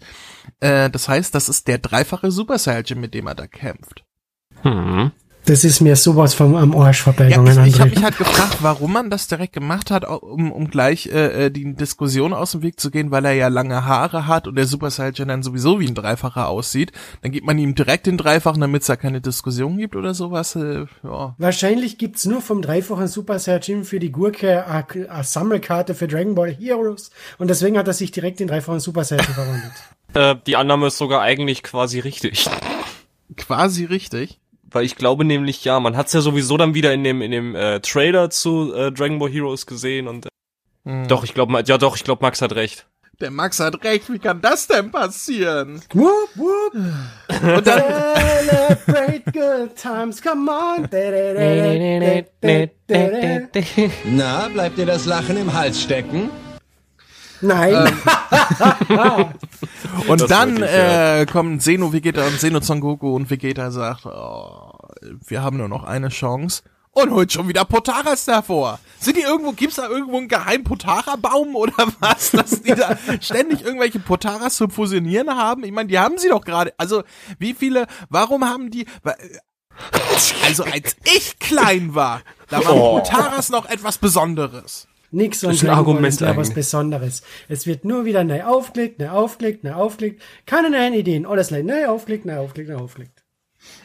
Äh, 0.59 0.89
das 0.89 1.07
heißt, 1.07 1.35
das 1.35 1.49
ist 1.49 1.67
der 1.67 1.77
dreifache 1.77 2.31
Super 2.31 2.57
Saiyan, 2.57 2.99
mit 2.99 3.13
dem 3.13 3.27
er 3.27 3.35
da 3.35 3.45
kämpft. 3.45 4.03
Hm. 4.63 5.11
Das 5.45 5.63
ist 5.63 5.81
mir 5.81 5.95
sowas 5.95 6.35
vom 6.35 6.55
am 6.55 6.75
Arsch 6.77 7.01
vorbeigegangen. 7.01 7.55
Ja, 7.55 7.65
ich 7.65 7.73
ich 7.75 7.81
habe 7.81 7.89
mich 7.89 8.03
halt 8.03 8.17
gefragt, 8.17 8.57
warum 8.61 8.93
man 8.93 9.09
das 9.09 9.27
direkt 9.27 9.53
gemacht 9.53 9.89
hat, 9.89 10.07
um, 10.07 10.51
um 10.51 10.69
gleich 10.69 11.07
äh, 11.07 11.45
äh, 11.45 11.51
die 11.51 11.73
Diskussion 11.73 12.33
aus 12.33 12.51
dem 12.51 12.61
Weg 12.61 12.79
zu 12.79 12.91
gehen, 12.91 13.09
weil 13.09 13.25
er 13.25 13.33
ja 13.33 13.47
lange 13.47 13.85
Haare 13.85 14.27
hat 14.27 14.47
und 14.47 14.55
der 14.55 14.67
Super 14.67 14.91
Saiyan 14.91 15.29
dann 15.29 15.41
sowieso 15.41 15.79
wie 15.79 15.87
ein 15.87 15.95
Dreifacher 15.95 16.47
aussieht. 16.47 16.91
Dann 17.21 17.31
gibt 17.31 17.47
man 17.47 17.57
ihm 17.57 17.73
direkt 17.73 18.05
den 18.05 18.17
Dreifachen, 18.17 18.61
damit 18.61 18.81
es 18.81 18.87
da 18.87 18.95
keine 18.95 19.19
Diskussion 19.19 19.77
gibt 19.77 19.95
oder 19.95 20.13
sowas. 20.13 20.55
Äh, 20.55 20.85
ja. 21.03 21.35
Wahrscheinlich 21.39 21.97
gibt's 21.97 22.25
nur 22.25 22.41
vom 22.41 22.61
dreifachen 22.61 23.07
Super 23.07 23.39
Saiyan 23.39 23.83
für 23.83 23.99
die 23.99 24.11
Gurke 24.11 24.65
eine 24.67 25.23
Sammelkarte 25.23 25.95
für 25.95 26.07
Dragon 26.07 26.35
Ball 26.35 26.51
Heroes 26.51 27.09
und 27.39 27.49
deswegen 27.49 27.77
hat 27.77 27.87
er 27.87 27.93
sich 27.93 28.11
direkt 28.11 28.39
den 28.39 28.47
dreifachen 28.47 28.79
Super 28.79 29.03
Saiyan 29.03 29.25
verwandelt. 29.25 29.73
Äh, 30.13 30.35
die 30.45 30.57
Annahme 30.57 30.87
ist 30.87 30.97
sogar 30.97 31.21
eigentlich 31.21 31.63
quasi 31.63 31.99
richtig. 31.99 32.49
Quasi 33.37 33.85
richtig? 33.85 34.40
Weil 34.71 34.85
ich 34.85 34.95
glaube 34.95 35.25
nämlich, 35.25 35.63
ja, 35.65 35.79
man 35.79 35.97
hat's 35.97 36.13
ja 36.13 36.21
sowieso 36.21 36.57
dann 36.57 36.73
wieder 36.73 36.93
in 36.93 37.03
dem, 37.03 37.21
in 37.21 37.31
dem 37.31 37.55
äh, 37.55 37.79
Trailer 37.81 38.29
zu 38.29 38.73
äh, 38.73 38.91
Dragon 38.91 39.19
Ball 39.19 39.29
Heroes 39.29 39.65
gesehen 39.65 40.07
und 40.07 40.25
äh, 40.25 40.29
hm. 40.85 41.07
doch, 41.07 41.23
ich 41.23 41.33
glaube, 41.33 41.61
ja 41.65 41.77
doch, 41.77 41.95
ich 41.95 42.03
glaube, 42.03 42.23
Max 42.23 42.41
hat 42.41 42.55
recht. 42.55 42.87
Der 43.19 43.29
Max 43.29 43.59
hat 43.59 43.83
recht, 43.83 44.11
wie 44.11 44.17
kann 44.17 44.41
das 44.41 44.65
denn 44.65 44.89
passieren? 44.89 45.79
Whoop, 45.93 46.29
whoop. 46.35 46.73
Und 46.73 47.67
dann 47.67 47.83
Celebrate 48.47 49.31
good 49.31 49.75
times, 49.75 50.21
come 50.21 50.49
on. 50.49 50.87
Na, 54.05 54.47
bleibt 54.47 54.77
dir 54.77 54.85
das 54.85 55.05
Lachen 55.05 55.37
im 55.37 55.53
Hals 55.53 55.81
stecken? 55.81 56.29
Nein. 57.41 57.93
Ähm, 58.89 59.25
und 60.07 60.21
das 60.21 60.29
dann 60.29 60.55
ich, 60.55 60.61
ja. 60.61 61.17
äh, 61.19 61.25
kommen 61.25 61.59
Seno 61.59 61.91
Vegeta 61.93 62.25
und 62.25 62.39
Seno 62.39 62.61
Son 62.61 62.79
Goku 62.79 63.15
und 63.15 63.29
Vegeta 63.29 63.71
sagt, 63.71 64.05
oh, 64.05 64.71
wir 65.25 65.41
haben 65.41 65.57
nur 65.57 65.67
noch 65.67 65.83
eine 65.83 66.09
Chance. 66.09 66.63
und 66.91 67.11
holt 67.11 67.31
schon 67.31 67.47
wieder 67.47 67.65
Potaras 67.65 68.25
davor. 68.25 68.79
Sind 68.99 69.17
die 69.17 69.21
irgendwo, 69.21 69.53
gibt's 69.53 69.77
da 69.77 69.87
irgendwo 69.87 70.17
einen 70.17 70.27
geheimen 70.27 70.63
Potara-Baum 70.63 71.55
oder 71.55 71.73
was, 71.99 72.31
dass 72.33 72.61
die 72.61 72.75
da 72.75 72.97
ständig 73.21 73.63
irgendwelche 73.63 73.99
Potaras 73.99 74.57
zu 74.57 74.67
fusionieren 74.69 75.29
haben? 75.29 75.63
Ich 75.63 75.71
meine, 75.71 75.87
die 75.89 75.97
haben 75.99 76.17
sie 76.17 76.29
doch 76.29 76.43
gerade. 76.43 76.73
Also, 76.77 77.03
wie 77.39 77.53
viele, 77.53 77.87
warum 78.09 78.45
haben 78.45 78.69
die, 78.71 78.85
also 80.45 80.63
als 80.65 80.95
ich 81.15 81.39
klein 81.39 81.95
war, 81.95 82.21
da 82.49 82.63
waren 82.63 82.77
Oh. 82.77 82.99
Potaras 82.99 83.49
noch 83.49 83.65
etwas 83.65 83.97
Besonderes. 83.97 84.87
Nix 85.11 85.43
und 85.43 85.51
ist 85.51 85.63
ein 85.63 85.67
Dragon 85.67 86.03
ist 86.03 86.21
mehr 86.21 86.37
was. 86.37 86.53
Besonderes. 86.53 87.21
Es 87.49 87.67
wird 87.67 87.85
nur 87.85 88.05
wieder 88.05 88.23
neu 88.23 88.43
aufgelegt, 88.43 88.99
neu 88.99 89.09
aufgelegt, 89.09 89.63
neu 89.63 89.73
aufgelegt. 89.73 90.21
Keine 90.45 90.69
neuen 90.69 90.93
Ideen. 90.93 91.25
Alles 91.25 91.49
gleich 91.49 91.65
neu 91.65 91.87
aufgelegt, 91.87 92.25
neu 92.25 92.37
aufgelegt, 92.37 92.69
neu 92.69 92.77
aufgelegt. 92.77 93.21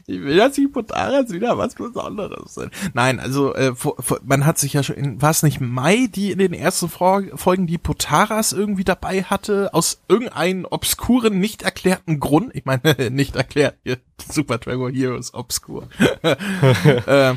Ich 0.06 0.20
will, 0.20 0.36
dass 0.36 0.54
die 0.54 0.68
Potaras 0.68 1.30
wieder 1.30 1.58
was 1.58 1.74
Besonderes 1.74 2.54
sind. 2.54 2.72
Nein, 2.94 3.20
also 3.20 3.54
äh, 3.54 3.74
vor, 3.74 3.96
vor, 3.98 4.20
man 4.24 4.46
hat 4.46 4.58
sich 4.58 4.72
ja 4.72 4.82
schon, 4.82 4.96
in, 4.96 5.20
war 5.20 5.30
es 5.30 5.42
nicht 5.42 5.60
Mai, 5.60 6.08
die 6.08 6.30
in 6.30 6.38
den 6.38 6.54
ersten 6.54 6.88
Folgen 6.88 7.66
die 7.66 7.76
Potaras 7.76 8.52
irgendwie 8.52 8.84
dabei 8.84 9.22
hatte, 9.24 9.74
aus 9.74 10.00
irgendeinem 10.08 10.64
obskuren, 10.64 11.38
nicht 11.40 11.62
erklärten 11.62 12.20
Grund. 12.20 12.54
Ich 12.54 12.64
meine, 12.64 12.80
nicht 13.10 13.36
erklärt, 13.36 13.76
hier, 13.82 13.98
Super 14.30 14.58
Dragon 14.58 14.94
Heroes 14.94 15.34
obskur. 15.34 15.88
äh, 16.22 17.34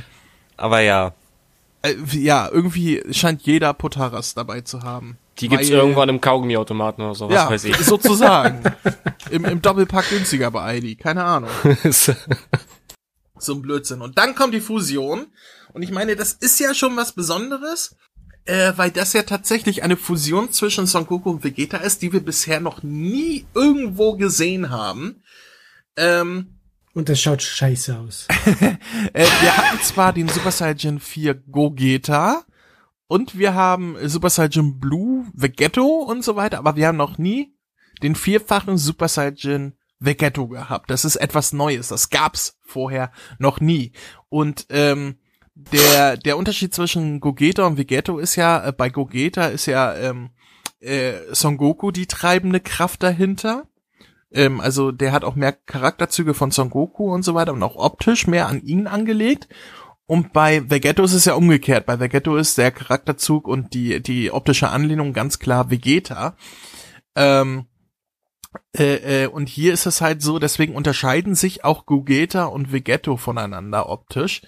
Aber 0.56 0.80
ja, 0.82 1.14
äh, 1.82 1.96
ja, 2.12 2.50
irgendwie 2.52 3.04
scheint 3.12 3.42
jeder 3.44 3.74
Potaras 3.74 4.34
dabei 4.34 4.62
zu 4.62 4.84
haben. 4.84 5.18
die 5.40 5.48
gibt's 5.48 5.70
irgendwann 5.70 6.10
im 6.10 6.20
Kaugummiautomaten 6.20 7.04
oder 7.04 7.16
so, 7.16 7.28
was 7.28 7.36
ja, 7.36 7.50
weiß 7.50 7.64
ich. 7.66 7.78
sozusagen. 7.78 8.62
Im, 9.32 9.46
Im 9.46 9.62
Doppelpack 9.62 10.10
günstiger 10.10 10.52
bei 10.52 10.62
Aldi, 10.62 10.96
keine 10.96 11.24
Ahnung. 11.24 11.50
so 13.38 13.54
ein 13.54 13.62
Blödsinn. 13.62 14.02
Und 14.02 14.18
dann 14.18 14.36
kommt 14.36 14.54
die 14.54 14.62
Fusion. 14.62 15.28
Und 15.72 15.84
ich 15.84 15.92
meine, 15.92 16.16
das 16.16 16.34
ist 16.34 16.60
ja 16.60 16.74
schon 16.74 16.98
was 16.98 17.14
Besonderes, 17.14 17.96
äh, 18.46 18.74
weil 18.76 18.92
das 18.92 19.14
ja 19.14 19.24
tatsächlich 19.24 19.84
eine 19.84 19.96
Fusion 19.96 20.52
zwischen 20.52 20.88
Son 20.88 21.06
Goku 21.06 21.30
und 21.30 21.44
Vegeta 21.44 21.78
ist, 21.78 22.02
die 22.02 22.12
wir 22.12 22.22
bisher 22.22 22.60
noch 22.60 22.84
nie 22.84 23.46
irgendwo 23.54 24.18
gesehen 24.18 24.70
haben. 24.72 25.24
Ähm, 25.96 26.59
Und 27.00 27.08
das 27.08 27.22
schaut 27.22 27.42
scheiße 27.42 27.98
aus. 27.98 28.28
äh, 29.14 29.24
wir 29.24 29.56
hatten 29.56 29.82
zwar 29.84 30.12
den 30.12 30.28
Super 30.28 30.52
Saiyan 30.52 31.00
4 31.00 31.34
Gogeta 31.34 32.44
und 33.08 33.38
wir 33.40 33.54
haben 33.54 33.96
Super 34.04 34.30
Saiyan 34.30 34.82
Blue 34.82 35.26
Vegetto 35.34 35.86
und 35.86 36.26
so 36.26 36.36
weiter, 36.36 36.58
aber 36.58 36.76
wir 36.76 36.88
haben 36.88 36.98
noch 36.98 37.18
nie 37.18 37.56
den 38.04 38.16
vierfachen 38.16 38.78
Super 38.78 39.08
Saiyan 39.08 39.76
Vegetto 40.00 40.50
gehabt. 40.50 40.92
Das 40.92 41.06
ist 41.06 41.16
etwas 41.16 41.54
Neues. 41.54 41.88
Das 41.88 42.10
gab's 42.10 42.58
vorher 42.66 43.14
noch 43.38 43.62
nie. 43.62 43.94
Und 44.28 44.66
ähm, 44.70 45.20
der 45.56 46.18
der 46.18 46.36
Unterschied 46.36 46.74
zwischen 46.74 47.22
Gogeta 47.22 47.66
und 47.66 47.78
Vegetto 47.78 48.20
ist 48.20 48.36
ja 48.36 48.68
äh, 48.68 48.74
bei 48.74 48.90
Gogeta 48.90 49.46
ist 49.46 49.68
ja 49.68 49.96
ähm, 49.96 50.32
äh, 50.82 51.14
Son 51.32 51.56
Goku 51.56 51.92
die 51.92 52.08
treibende 52.08 52.60
Kraft 52.60 53.04
dahinter. 53.04 53.70
Ähm, 54.32 54.60
also 54.60 54.92
der 54.92 55.12
hat 55.12 55.24
auch 55.24 55.36
mehr 55.36 55.54
Charakterzüge 55.54 56.34
von 56.34 56.52
Son 56.52 56.70
Goku 56.70 57.14
und 57.14 57.24
so 57.24 57.36
weiter 57.36 57.54
und 57.54 57.64
auch 57.64 57.76
optisch 57.76 58.28
mehr 58.28 58.48
an 58.48 58.62
ihn 58.62 58.88
angelegt. 58.88 59.48
Und 60.06 60.34
bei 60.34 60.68
Vegetto 60.70 61.04
ist 61.04 61.14
es 61.14 61.26
ja 61.26 61.36
umgekehrt. 61.36 61.86
Bei 61.86 62.00
Vegetto 62.00 62.36
ist 62.36 62.58
der 62.58 62.72
Charakterzug 62.72 63.48
und 63.48 63.74
die, 63.74 64.02
die 64.02 64.32
optische 64.32 64.70
Anlehnung 64.70 65.14
ganz 65.14 65.38
klar 65.38 65.70
Vegeta. 65.70 66.36
Ähm, 67.16 67.68
äh, 68.76 69.26
äh, 69.26 69.28
und 69.28 69.50
hier 69.50 69.74
ist 69.74 69.86
es 69.86 70.02
halt 70.02 70.22
so, 70.22 70.40
deswegen 70.40 70.76
unterscheiden 70.76 71.36
sich 71.36 71.64
auch 71.64 71.86
Gogeta 71.86 72.46
und 72.46 72.72
Vegetto 72.72 73.18
voneinander 73.18 73.90
optisch 73.90 74.42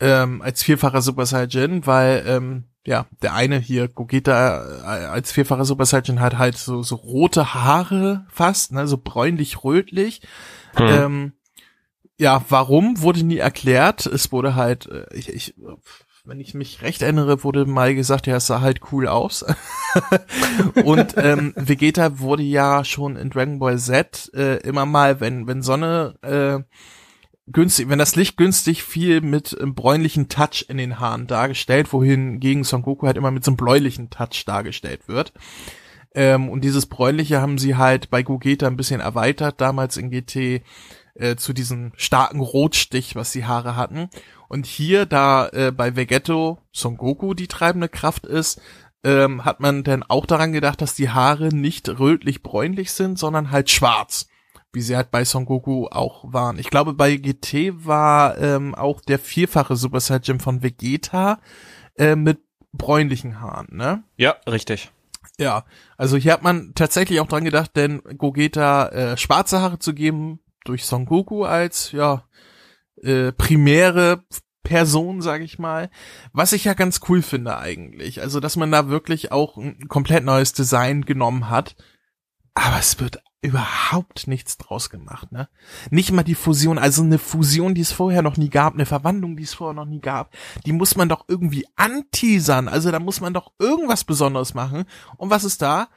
ähm, 0.00 0.42
als 0.42 0.62
vierfacher 0.62 1.02
Super 1.02 1.26
Saiyan, 1.26 1.86
weil 1.86 2.24
ähm, 2.26 2.64
ja 2.86 3.06
der 3.22 3.34
eine 3.34 3.58
hier 3.58 3.88
Gogeta 3.88 4.82
äh, 4.82 5.06
als 5.06 5.32
vierfacher 5.32 5.64
Super 5.64 5.86
Saiyan 5.86 6.20
hat 6.20 6.38
halt 6.38 6.56
so 6.56 6.82
so 6.82 6.96
rote 6.96 7.54
Haare 7.54 8.26
fast, 8.30 8.72
ne, 8.72 8.86
so 8.86 8.98
bräunlich-rötlich. 8.98 10.22
Ähm, 10.78 11.32
ja, 12.18 12.44
warum 12.48 13.00
wurde 13.00 13.24
nie 13.24 13.38
erklärt. 13.38 14.06
Es 14.06 14.32
wurde 14.32 14.54
halt, 14.54 14.86
äh, 14.86 15.06
ich, 15.12 15.28
ich, 15.28 15.54
wenn 16.24 16.40
ich 16.40 16.54
mich 16.54 16.82
recht 16.82 17.02
erinnere, 17.02 17.42
wurde 17.42 17.66
mal 17.66 17.94
gesagt, 17.94 18.26
ja, 18.26 18.36
es 18.36 18.46
sah 18.46 18.60
halt 18.60 18.80
cool 18.92 19.08
aus. 19.08 19.44
und 20.84 21.14
ähm, 21.16 21.52
Vegeta 21.56 22.18
wurde 22.18 22.42
ja 22.42 22.84
schon 22.84 23.16
in 23.16 23.30
Dragon 23.30 23.58
Ball 23.58 23.78
Z 23.78 24.30
äh, 24.34 24.56
immer 24.58 24.86
mal, 24.86 25.20
wenn 25.20 25.46
wenn 25.46 25.62
Sonne 25.62 26.14
äh, 26.22 26.60
günstig, 27.46 27.88
wenn 27.88 27.98
das 27.98 28.16
Licht 28.16 28.36
günstig 28.36 28.82
fiel, 28.82 29.20
mit 29.20 29.58
einem 29.58 29.74
bräunlichen 29.74 30.28
Touch 30.28 30.66
in 30.68 30.78
den 30.78 30.98
Haaren 31.00 31.26
dargestellt, 31.26 31.92
wohingegen 31.92 32.64
Son 32.64 32.82
Goku 32.82 33.06
halt 33.06 33.16
immer 33.16 33.30
mit 33.30 33.44
so 33.44 33.50
einem 33.50 33.56
bläulichen 33.56 34.10
Touch 34.10 34.44
dargestellt 34.46 35.08
wird. 35.08 35.32
Ähm, 36.14 36.48
und 36.48 36.62
dieses 36.62 36.86
bräunliche 36.86 37.40
haben 37.40 37.58
sie 37.58 37.76
halt 37.76 38.10
bei 38.10 38.22
Gogeta 38.22 38.66
ein 38.66 38.76
bisschen 38.76 39.00
erweitert, 39.00 39.60
damals 39.60 39.96
in 39.96 40.10
GT 40.10 40.62
äh, 41.14 41.36
zu 41.36 41.52
diesem 41.52 41.92
starken 41.96 42.40
Rotstich, 42.40 43.16
was 43.16 43.32
die 43.32 43.44
Haare 43.44 43.76
hatten. 43.76 44.08
Und 44.48 44.66
hier, 44.66 45.06
da 45.06 45.48
äh, 45.48 45.72
bei 45.72 45.96
Vegetto 45.96 46.58
Son 46.72 46.96
Goku 46.96 47.34
die 47.34 47.48
treibende 47.48 47.88
Kraft 47.88 48.26
ist, 48.26 48.60
ähm, 49.02 49.44
hat 49.44 49.60
man 49.60 49.84
dann 49.84 50.02
auch 50.02 50.24
daran 50.24 50.52
gedacht, 50.52 50.80
dass 50.80 50.94
die 50.94 51.10
Haare 51.10 51.48
nicht 51.48 51.88
rötlich-bräunlich 51.88 52.92
sind, 52.92 53.18
sondern 53.18 53.50
halt 53.50 53.70
schwarz, 53.70 54.28
wie 54.74 54.82
sie 54.82 54.96
halt 54.96 55.10
bei 55.10 55.24
Son 55.24 55.44
Goku 55.44 55.86
auch 55.86 56.24
waren. 56.32 56.58
Ich 56.58 56.70
glaube, 56.70 56.94
bei 56.94 57.16
GT 57.16 57.86
war 57.86 58.38
ähm, 58.38 58.74
auch 58.74 59.00
der 59.00 59.18
vierfache 59.18 59.76
Super 59.76 60.00
Saiyan 60.00 60.40
von 60.40 60.62
Vegeta 60.62 61.40
äh, 61.96 62.16
mit 62.16 62.40
bräunlichen 62.72 63.40
Haaren, 63.40 63.68
ne? 63.70 64.04
Ja, 64.16 64.36
richtig. 64.48 64.90
Ja, 65.38 65.64
also 65.96 66.16
hier 66.16 66.32
hat 66.32 66.42
man 66.42 66.72
tatsächlich 66.74 67.20
auch 67.20 67.26
dran 67.26 67.44
gedacht, 67.44 67.72
denn 67.76 68.02
Gogeta 68.18 68.88
äh, 68.88 69.16
schwarze 69.16 69.60
Haare 69.60 69.78
zu 69.78 69.94
geben 69.94 70.40
durch 70.64 70.84
Son 70.84 71.06
Goku 71.06 71.44
als 71.44 71.92
ja 71.92 72.24
äh, 73.02 73.32
primäre 73.32 74.24
Person, 74.62 75.20
sage 75.20 75.44
ich 75.44 75.58
mal, 75.58 75.90
was 76.32 76.52
ich 76.52 76.64
ja 76.64 76.74
ganz 76.74 77.00
cool 77.08 77.20
finde 77.20 77.58
eigentlich. 77.58 78.22
Also, 78.22 78.40
dass 78.40 78.56
man 78.56 78.72
da 78.72 78.88
wirklich 78.88 79.30
auch 79.30 79.56
ein 79.56 79.88
komplett 79.88 80.24
neues 80.24 80.52
Design 80.52 81.04
genommen 81.04 81.50
hat, 81.50 81.76
aber 82.54 82.78
es 82.78 82.98
wird 82.98 83.22
überhaupt 83.44 84.26
nichts 84.26 84.56
draus 84.56 84.90
gemacht, 84.90 85.30
ne? 85.30 85.48
Nicht 85.90 86.12
mal 86.12 86.22
die 86.22 86.34
Fusion, 86.34 86.78
also 86.78 87.02
eine 87.02 87.18
Fusion, 87.18 87.74
die 87.74 87.82
es 87.82 87.92
vorher 87.92 88.22
noch 88.22 88.36
nie 88.36 88.50
gab, 88.50 88.74
eine 88.74 88.86
Verwandlung, 88.86 89.36
die 89.36 89.42
es 89.42 89.54
vorher 89.54 89.74
noch 89.74 89.84
nie 89.84 90.00
gab, 90.00 90.32
die 90.64 90.72
muss 90.72 90.96
man 90.96 91.08
doch 91.08 91.24
irgendwie 91.28 91.66
anteasern. 91.76 92.68
Also 92.68 92.90
da 92.90 92.98
muss 92.98 93.20
man 93.20 93.34
doch 93.34 93.52
irgendwas 93.58 94.04
Besonderes 94.04 94.54
machen. 94.54 94.84
Und 95.16 95.30
was 95.30 95.44
ist 95.44 95.62
da? 95.62 95.88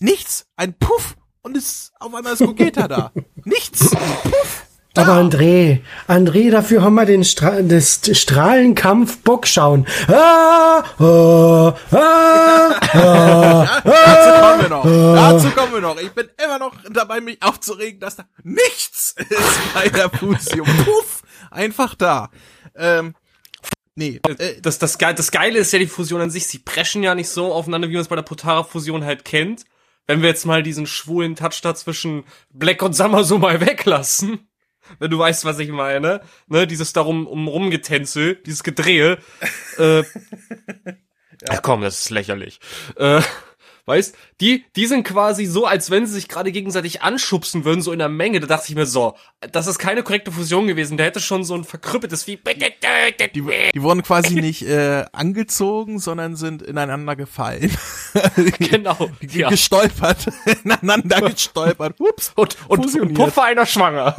Nichts. 0.00 0.46
Ein 0.56 0.74
Puff. 0.74 1.16
Und 1.42 1.56
es 1.56 1.92
auf 2.00 2.12
einmal 2.12 2.32
ist 2.32 2.40
Gogeta 2.40 2.88
da. 2.88 3.12
Nichts. 3.44 3.90
Puff. 3.90 4.65
Aber 4.96 5.12
André, 5.14 5.80
André, 6.08 6.50
dafür 6.50 6.82
haben 6.82 6.94
wir 6.94 7.04
den 7.06 7.24
Stra 7.24 7.60
das 7.62 8.00
Strahlenkampf 8.12 9.18
Bockschauen. 9.18 9.86
Ah, 10.08 10.82
ah, 10.98 11.74
ah, 11.92 12.74
ah, 12.92 13.80
Dazu 13.84 14.40
kommen 14.40 14.62
wir 14.62 14.68
noch. 14.68 14.84
Dazu 14.84 15.50
kommen 15.50 15.72
wir 15.74 15.80
noch. 15.80 16.00
Ich 16.00 16.10
bin 16.12 16.28
immer 16.42 16.58
noch 16.58 16.72
dabei, 16.90 17.20
mich 17.20 17.42
aufzuregen, 17.42 18.00
dass 18.00 18.16
da 18.16 18.24
nichts 18.42 19.14
ist 19.18 19.74
bei 19.74 19.88
der 19.88 20.10
Fusion. 20.10 20.66
Puff. 20.84 21.22
Einfach 21.50 21.94
da. 21.94 22.30
Ähm, 22.74 23.14
nee. 23.94 24.20
Äh, 24.38 24.60
Das, 24.60 24.78
das, 24.78 24.98
Ge- 24.98 25.14
das 25.14 25.30
Geile 25.30 25.58
ist 25.58 25.72
ja 25.72 25.78
die 25.78 25.86
Fusion 25.86 26.20
an 26.20 26.30
sich. 26.30 26.46
Sie 26.46 26.58
preschen 26.58 27.02
ja 27.02 27.14
nicht 27.14 27.28
so 27.28 27.52
aufeinander, 27.52 27.88
wie 27.88 27.94
man 27.94 28.02
es 28.02 28.08
bei 28.08 28.16
der 28.16 28.22
Potara-Fusion 28.22 29.04
halt 29.04 29.24
kennt. 29.24 29.64
Wenn 30.06 30.22
wir 30.22 30.28
jetzt 30.28 30.46
mal 30.46 30.62
diesen 30.62 30.86
schwulen 30.86 31.34
Touch 31.34 31.60
da 31.62 31.74
zwischen 31.74 32.24
Black 32.50 32.80
und 32.82 32.92
Summer 32.94 33.24
so 33.24 33.38
mal 33.38 33.60
weglassen. 33.60 34.48
Wenn 34.98 35.10
du 35.10 35.18
weißt, 35.18 35.44
was 35.44 35.58
ich 35.58 35.70
meine. 35.70 36.20
Ne, 36.48 36.66
dieses 36.66 36.92
darum 36.92 37.26
um 37.26 37.48
rumgetänzel, 37.48 38.36
dieses 38.36 38.62
Gedrehe. 38.62 39.18
äh, 39.78 40.02
Ach 41.48 41.62
komm, 41.62 41.82
das 41.82 42.00
ist 42.00 42.10
lächerlich. 42.10 42.60
Äh, 42.96 43.20
weißt, 43.86 44.16
die, 44.40 44.64
die 44.74 44.86
sind 44.86 45.04
quasi 45.04 45.46
so, 45.46 45.64
als 45.64 45.90
wenn 45.90 46.06
sie 46.06 46.14
sich 46.14 46.28
gerade 46.28 46.52
gegenseitig 46.52 47.02
anschubsen 47.02 47.64
würden, 47.64 47.82
so 47.82 47.92
in 47.92 47.98
der 47.98 48.08
Menge. 48.08 48.40
Da 48.40 48.46
dachte 48.46 48.66
ich 48.68 48.74
mir 48.74 48.86
so, 48.86 49.14
das 49.52 49.66
ist 49.66 49.78
keine 49.78 50.02
korrekte 50.02 50.32
Fusion 50.32 50.66
gewesen. 50.66 50.96
Der 50.96 51.06
hätte 51.06 51.20
schon 51.20 51.44
so 51.44 51.54
ein 51.54 51.64
verkrüppeltes 51.64 52.24
Vieh. 52.24 52.38
die, 53.28 53.42
die 53.74 53.82
wurden 53.82 54.02
quasi 54.02 54.34
nicht 54.40 54.62
äh, 54.62 55.04
angezogen, 55.12 55.98
sondern 55.98 56.36
sind 56.36 56.62
ineinander 56.62 57.16
gefallen. 57.16 57.70
Genau. 58.58 59.10
Die 59.22 59.40
Ja. 59.40 59.48
Gestolpert. 59.48 60.26
ineinander 60.64 61.20
gestolpert. 61.30 62.00
Ups. 62.00 62.32
Und, 62.36 62.56
und, 62.68 63.00
und. 63.00 63.14
Puffer 63.14 63.44
einer 63.44 63.66
schwanger. 63.66 64.16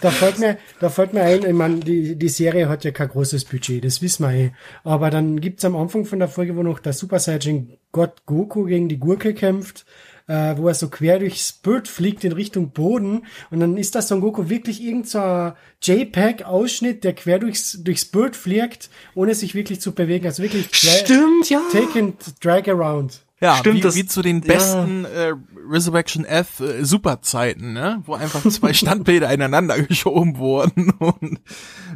Da 0.00 0.10
fällt 0.10 0.38
mir, 0.38 0.58
da 0.80 0.88
fällt 0.88 1.12
mir 1.12 1.22
ein, 1.22 1.44
ich 1.44 1.52
meine, 1.52 1.76
die, 1.76 2.16
die 2.16 2.28
Serie 2.28 2.68
hat 2.68 2.84
ja 2.84 2.90
kein 2.90 3.08
großes 3.08 3.44
Budget, 3.44 3.84
das 3.84 4.02
wissen 4.02 4.26
wir 4.26 4.32
eh. 4.32 4.50
Aber 4.84 5.10
dann 5.10 5.40
gibt's 5.40 5.64
am 5.64 5.76
Anfang 5.76 6.04
von 6.04 6.18
der 6.18 6.28
Folge, 6.28 6.56
wo 6.56 6.62
noch 6.62 6.78
der 6.80 6.92
Super 6.92 7.18
Saiyan 7.18 7.68
Gott 7.92 8.24
Goku 8.26 8.64
gegen 8.64 8.88
die 8.88 8.98
Gurke 8.98 9.34
kämpft, 9.34 9.84
äh, 10.28 10.56
wo 10.56 10.68
er 10.68 10.74
so 10.74 10.88
quer 10.88 11.18
durchs 11.18 11.52
Bild 11.52 11.88
fliegt 11.88 12.24
in 12.24 12.32
Richtung 12.32 12.70
Boden 12.70 13.26
und 13.50 13.60
dann 13.60 13.76
ist 13.76 13.94
das 13.94 14.08
Son 14.08 14.20
Goku 14.20 14.48
wirklich 14.48 14.82
irgend 14.82 15.08
so 15.08 15.52
JPEG-Ausschnitt, 15.82 17.04
der 17.04 17.14
quer 17.14 17.38
durchs, 17.38 17.78
durchs 17.82 18.04
Bild 18.04 18.36
fliegt, 18.36 18.90
ohne 19.14 19.34
sich 19.34 19.54
wirklich 19.54 19.80
zu 19.80 19.92
bewegen. 19.92 20.26
Also 20.26 20.42
wirklich 20.42 20.68
Stimmt, 20.72 21.48
ja. 21.50 21.60
take 21.72 21.98
and 21.98 22.16
drag 22.44 22.68
around. 22.68 23.22
Ja, 23.40 23.56
Stimmt, 23.56 23.78
wie, 23.78 23.80
das- 23.80 23.96
wie 23.96 24.06
zu 24.06 24.22
den 24.22 24.40
besten 24.40 25.04
äh, 25.04 25.32
Resurrection 25.68 26.24
F 26.24 26.60
äh, 26.60 26.84
Superzeiten, 26.84 27.72
ne? 27.72 28.00
Wo 28.06 28.14
einfach 28.14 28.48
zwei 28.48 28.72
Standbilder 28.72 29.32
ineinander 29.32 29.82
geschoben 29.82 30.36
wurden 30.38 30.90
und 31.00 31.40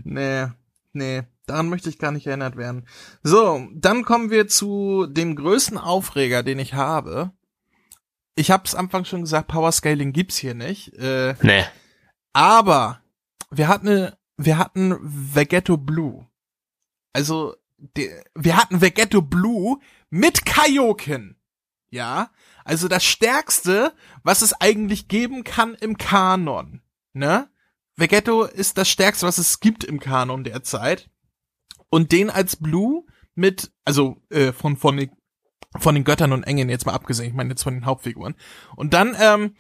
nee, 0.03 0.47
nee, 0.93 1.23
daran 1.47 1.69
möchte 1.69 1.89
ich 1.89 2.01
gar 2.01 2.11
nicht 2.11 2.27
erinnert 2.27 2.57
werden. 2.57 2.85
So, 3.23 3.69
dann 3.75 4.03
kommen 4.05 4.31
wir 4.33 4.49
zu 4.49 5.07
dem 5.07 5.37
größten 5.37 5.79
Aufreger, 5.79 6.43
den 6.43 6.59
ich 6.59 6.75
habe. 6.75 7.31
Ich 8.37 8.51
habe 8.51 8.65
es 8.67 8.75
am 8.75 8.87
Anfang 8.87 9.05
schon 9.05 9.23
gesagt, 9.23 9.49
Power 9.49 9.73
Scaling 9.73 10.13
gibt's 10.13 10.37
hier 10.37 10.55
nicht. 10.55 10.93
Äh, 10.99 11.35
Nee. 11.43 11.65
aber 12.33 13.03
wir 13.51 13.69
hatten, 13.69 14.13
wir 14.37 14.59
hatten 14.59 14.97
Vegetto 15.01 15.77
Blue. 15.77 16.27
Also, 17.13 17.57
de, 17.79 18.11
wir 18.35 18.57
hatten 18.57 18.81
Vegetto 18.81 19.23
Blue 19.23 19.79
mit 20.11 20.45
Kaioken. 20.45 21.41
Ja, 21.91 22.31
also 22.65 22.89
das 22.89 23.05
Stärkste, 23.05 23.95
was 24.23 24.43
es 24.43 24.53
eigentlich 24.61 25.09
geben 25.09 25.45
kann 25.45 25.75
im 25.75 25.97
Kanon. 25.97 26.83
Ne? 27.15 27.49
Vegetto 27.97 28.45
ist 28.45 28.77
das 28.77 28.91
Stärkste, 28.91 29.27
was 29.27 29.39
es 29.39 29.61
gibt 29.61 29.85
im 29.85 30.01
Kanon 30.01 30.45
derzeit. 30.45 31.09
Und 31.89 32.13
den 32.13 32.29
als 32.29 32.57
Blue 32.57 33.05
mit, 33.35 33.73
also 33.85 34.21
äh, 34.31 34.53
von, 34.53 34.77
von, 34.77 35.09
von 35.79 35.95
den 35.95 36.05
Göttern 36.05 36.33
und 36.33 36.45
Engeln 36.45 36.69
jetzt 36.69 36.87
mal 36.87 36.95
abgesehen, 36.95 37.29
ich 37.29 37.35
meine 37.35 37.51
jetzt 37.51 37.63
von 37.63 37.75
den 37.75 37.87
Hauptfiguren. 37.87 38.35
Und 38.77 38.95
dann, 38.95 39.17
ähm, 39.21 39.55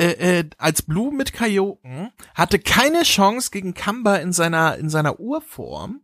äh, 0.00 0.38
äh, 0.40 0.50
als 0.58 0.82
Blue 0.82 1.12
mit 1.12 1.32
Kaioken 1.32 2.12
hatte 2.34 2.58
keine 2.58 3.02
Chance 3.02 3.50
gegen 3.50 3.74
Kamba 3.74 4.16
in 4.16 4.32
seiner 4.32 4.76
in 4.76 4.90
seiner 4.90 5.18
Urform. 5.18 6.02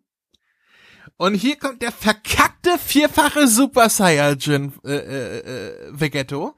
Und 1.17 1.35
hier 1.35 1.57
kommt 1.57 1.81
der 1.81 1.93
verkackte 1.93 2.77
vierfache 2.79 3.47
Super 3.47 3.89
Saiyajin 3.89 4.73
äh, 4.85 4.97
äh, 4.97 5.39
äh, 5.39 6.01
Vegetto 6.01 6.57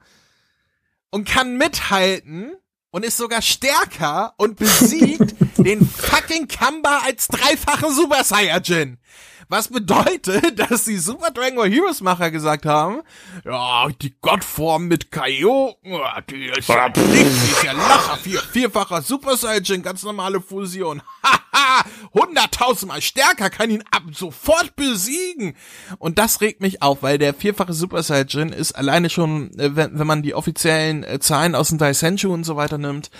und 1.11 1.27
kann 1.27 1.57
mithalten 1.57 2.55
und 2.89 3.05
ist 3.05 3.17
sogar 3.17 3.43
stärker 3.43 4.33
und 4.37 4.57
besiegt 4.57 5.35
den 5.67 5.85
fucking 5.85 6.47
Kamba 6.47 7.01
als 7.05 7.27
dreifachen 7.27 7.93
Super 7.93 8.23
Saiyajin. 8.23 8.97
Was 9.49 9.67
bedeutet, 9.67 10.59
dass 10.71 10.85
die 10.85 10.97
Super 10.97 11.31
Dragon 11.31 11.57
Ball 11.57 11.69
Heroes 11.69 11.99
Macher 12.01 12.31
gesagt 12.31 12.65
haben, 12.65 13.01
ja, 13.43 13.87
die 14.01 14.15
Gottform 14.21 14.87
mit 14.87 15.11
Kaioken, 15.11 15.91
ja, 15.91 16.21
die 16.21 16.45
ist 16.45 16.69
ja 16.69 16.87
nichts, 16.87 17.05
die 17.05 17.51
ist 17.51 17.63
ja 17.63 17.73
Lacher, 17.73 18.17
vier, 18.17 18.39
vierfacher 18.39 19.01
Super 19.01 19.35
Saiyajin, 19.35 19.83
ganz 19.83 20.03
normale 20.03 20.39
Fusion. 20.39 21.01
Haha, 21.23 21.85
hunderttausendmal 22.13 23.01
stärker, 23.01 23.49
kann 23.49 23.69
ihn 23.69 23.83
ab 23.91 24.03
sofort 24.13 24.75
besiegen. 24.77 25.55
Und 25.97 26.17
das 26.17 26.39
regt 26.39 26.61
mich 26.61 26.81
auf, 26.81 27.03
weil 27.03 27.17
der 27.17 27.33
vierfache 27.33 27.73
Super 27.73 28.03
Saiyajin 28.03 28.49
ist 28.49 28.73
alleine 28.73 29.09
schon, 29.09 29.51
äh, 29.59 29.75
wenn, 29.75 29.99
wenn 29.99 30.07
man 30.07 30.23
die 30.23 30.33
offiziellen 30.33 31.03
äh, 31.03 31.19
Zahlen 31.19 31.55
aus 31.55 31.69
dem 31.69 31.77
Daisenshu 31.77 32.33
und 32.33 32.45
so 32.45 32.55
weiter 32.55 32.77
nimmt, 32.77 33.11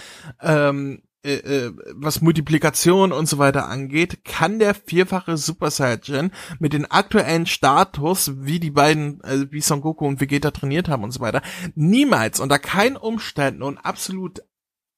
ähm, 0.41 1.01
äh, 1.23 1.35
äh, 1.35 1.73
was 1.95 2.21
Multiplikation 2.21 3.11
und 3.11 3.27
so 3.27 3.37
weiter 3.37 3.67
angeht, 3.67 4.23
kann 4.23 4.59
der 4.59 4.75
vierfache 4.75 5.37
Super 5.37 5.71
Saiyajin 5.71 6.31
mit 6.59 6.73
dem 6.73 6.85
aktuellen 6.89 7.45
Status, 7.45 8.31
wie 8.35 8.59
die 8.59 8.71
beiden, 8.71 9.21
äh, 9.23 9.51
wie 9.51 9.61
Son 9.61 9.81
Goku 9.81 10.05
und 10.05 10.21
Vegeta 10.21 10.51
trainiert 10.51 10.89
haben 10.89 11.03
und 11.03 11.11
so 11.11 11.19
weiter, 11.19 11.41
niemals 11.75 12.39
unter 12.39 12.59
keinen 12.59 12.97
Umständen 12.97 13.63
und 13.63 13.77
absolut 13.79 14.41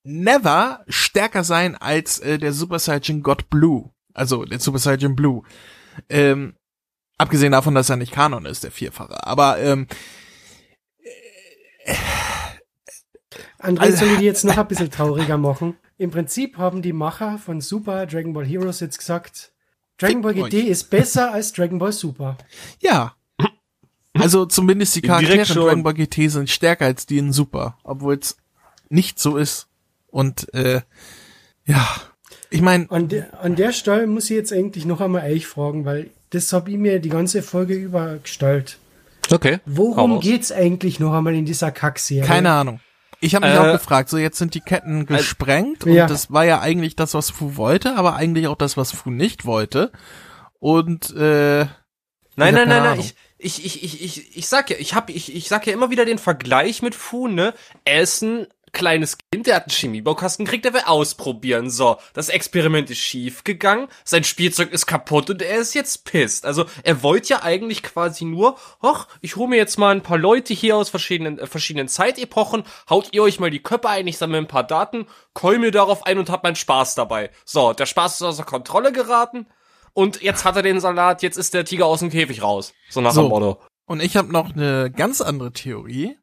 never 0.03 0.83
stärker 0.87 1.43
sein 1.43 1.75
als 1.75 2.19
äh, 2.19 2.37
der 2.37 2.53
Super 2.53 2.79
Saiyajin 2.79 3.23
God 3.23 3.49
Blue. 3.49 3.91
Also 4.13 4.43
der 4.45 4.59
Super 4.59 4.79
Saiyajin 4.79 5.15
Blue. 5.15 5.43
Ähm, 6.09 6.55
abgesehen 7.17 7.51
davon, 7.53 7.75
dass 7.75 7.89
er 7.89 7.95
nicht 7.95 8.11
Kanon 8.11 8.45
ist, 8.45 8.63
der 8.63 8.71
Vierfache. 8.71 9.25
Aber 9.25 9.59
ähm, 9.59 9.87
André, 13.59 13.79
Also- 13.81 13.97
soll 13.97 14.13
ich 14.13 14.19
die 14.19 14.25
jetzt 14.25 14.45
noch 14.45 14.57
ein 14.57 14.67
bisschen 14.67 14.89
trauriger 14.91 15.37
machen? 15.37 15.75
Im 15.97 16.11
Prinzip 16.11 16.57
haben 16.57 16.81
die 16.81 16.93
Macher 16.93 17.37
von 17.37 17.59
Super 17.61 18.05
Dragon 18.05 18.33
Ball 18.33 18.45
Heroes 18.45 18.79
jetzt 18.79 18.97
gesagt, 18.97 19.51
Dragon 19.97 20.21
Ball 20.21 20.33
GT 20.33 20.53
ist 20.69 20.89
besser 20.89 21.33
als 21.33 21.51
Dragon 21.51 21.77
Ball 21.79 21.91
Super. 21.91 22.37
ja. 22.81 23.13
Also 24.17 24.45
zumindest 24.45 24.95
die 24.95 25.01
Charaktere 25.01 25.39
in 25.39 25.45
schon. 25.45 25.65
Dragon 25.65 25.83
Ball 25.83 25.93
GT 25.93 26.29
sind 26.29 26.49
stärker 26.49 26.85
als 26.85 27.05
die 27.05 27.19
in 27.19 27.31
Super, 27.31 27.77
obwohl 27.83 28.15
es 28.15 28.37
nicht 28.89 29.19
so 29.19 29.37
ist. 29.37 29.67
Und 30.07 30.51
äh, 30.53 30.81
ja, 31.65 31.87
ich 32.49 32.61
meine, 32.61 32.89
An, 32.89 33.07
de, 33.07 33.25
an 33.39 33.55
der 33.55 33.71
Stelle 33.71 34.07
muss 34.07 34.25
ich 34.25 34.31
jetzt 34.31 34.51
eigentlich 34.51 34.85
noch 34.85 34.99
einmal 34.99 35.29
euch 35.31 35.45
fragen, 35.47 35.85
weil 35.85 36.09
das 36.31 36.51
habe 36.53 36.71
ich 36.71 36.77
mir 36.77 36.99
die 36.99 37.09
ganze 37.09 37.43
Folge 37.43 37.75
über 37.75 38.17
gestellt. 38.17 38.79
Okay. 39.31 39.59
Worum 39.65 40.19
geht's 40.19 40.51
eigentlich 40.51 40.99
noch 40.99 41.13
einmal 41.13 41.35
in 41.35 41.45
dieser 41.45 41.71
Kackserie? 41.71 42.25
keine 42.25 42.51
Ahnung. 42.51 42.79
Ich 43.21 43.35
habe 43.35 43.47
mich 43.47 43.55
Äh, 43.55 43.59
auch 43.59 43.71
gefragt, 43.73 44.09
so 44.09 44.17
jetzt 44.17 44.37
sind 44.37 44.53
die 44.53 44.61
Ketten 44.61 45.05
gesprengt 45.05 45.85
und 45.85 45.93
Ja. 45.93 46.07
das 46.07 46.31
war 46.31 46.45
ja 46.45 46.61
eigentlich 46.61 46.95
das, 46.95 47.13
was 47.13 47.29
Fu 47.29 47.55
wollte, 47.57 47.95
aber 47.95 48.15
eigentlich 48.15 48.47
auch 48.47 48.55
das, 48.55 48.77
was 48.77 48.91
Fu 48.91 49.09
nicht 49.09 49.45
wollte. 49.45 49.91
Und 50.59 51.09
äh, 51.15 51.65
Nein, 52.35 52.53
nein, 52.53 52.69
nein, 52.69 52.83
nein. 52.83 52.99
Ich, 52.99 53.15
ich, 53.37 53.65
ich, 53.65 53.83
ich, 53.83 54.01
ich, 54.03 54.37
ich 54.37 54.47
sag 54.47 54.69
ja, 54.69 54.77
ich 54.79 54.93
hab, 54.93 55.09
ich, 55.09 55.35
ich 55.35 55.47
sag 55.49 55.67
ja 55.67 55.73
immer 55.73 55.89
wieder 55.89 56.05
den 56.05 56.17
Vergleich 56.17 56.81
mit 56.81 56.95
Fu, 56.95 57.27
ne? 57.27 57.53
Er 57.85 58.01
ist 58.01 58.21
ein 58.21 58.47
kleines 58.71 59.17
Kind, 59.31 59.47
der 59.47 59.55
hat 59.55 59.63
einen 59.63 59.71
Chemiebaukasten 59.71 60.45
gekriegt, 60.45 60.65
der 60.65 60.73
will 60.73 60.83
ausprobieren. 60.85 61.69
So, 61.69 61.97
das 62.13 62.29
Experiment 62.29 62.89
ist 62.89 62.99
schief 62.99 63.43
gegangen, 63.43 63.87
sein 64.03 64.23
Spielzeug 64.23 64.71
ist 64.71 64.85
kaputt 64.85 65.29
und 65.29 65.41
er 65.41 65.59
ist 65.59 65.73
jetzt 65.73 66.05
pisst. 66.05 66.45
Also, 66.45 66.65
er 66.83 67.03
wollte 67.03 67.29
ja 67.29 67.43
eigentlich 67.43 67.83
quasi 67.83 68.25
nur, 68.25 68.57
ach, 68.81 69.07
ich 69.21 69.35
hole 69.35 69.49
mir 69.49 69.57
jetzt 69.57 69.77
mal 69.77 69.95
ein 69.95 70.03
paar 70.03 70.17
Leute 70.17 70.53
hier 70.53 70.77
aus 70.77 70.89
verschiedenen, 70.89 71.39
äh, 71.39 71.47
verschiedenen 71.47 71.87
Zeitepochen, 71.87 72.63
haut 72.89 73.09
ihr 73.11 73.23
euch 73.23 73.39
mal 73.39 73.49
die 73.49 73.63
Köpfe 73.63 73.89
ein, 73.89 74.07
ich 74.07 74.17
sammle 74.17 74.37
ein 74.37 74.47
paar 74.47 74.63
Daten, 74.63 75.07
keul 75.33 75.59
mir 75.59 75.71
darauf 75.71 76.05
ein 76.05 76.17
und 76.19 76.29
hab 76.29 76.43
meinen 76.43 76.55
Spaß 76.55 76.95
dabei. 76.95 77.29
So, 77.45 77.73
der 77.73 77.85
Spaß 77.85 78.15
ist 78.15 78.21
außer 78.21 78.43
Kontrolle 78.43 78.91
geraten. 78.91 79.47
Und 79.93 80.21
jetzt 80.21 80.45
hat 80.45 80.55
er 80.55 80.61
den 80.61 80.79
Salat, 80.79 81.23
jetzt 81.23 81.37
ist 81.37 81.53
der 81.53 81.65
Tiger 81.65 81.85
aus 81.87 81.99
dem 81.99 82.09
Käfig 82.09 82.41
raus. 82.41 82.73
So 82.89 83.01
nach 83.01 83.11
So. 83.11 83.23
dem 83.23 83.29
Motto. 83.29 83.59
Und 83.85 84.01
ich 84.01 84.15
habe 84.15 84.31
noch 84.31 84.53
eine 84.53 84.91
ganz 84.91 85.19
andere 85.19 85.51
Theorie. 85.51 86.15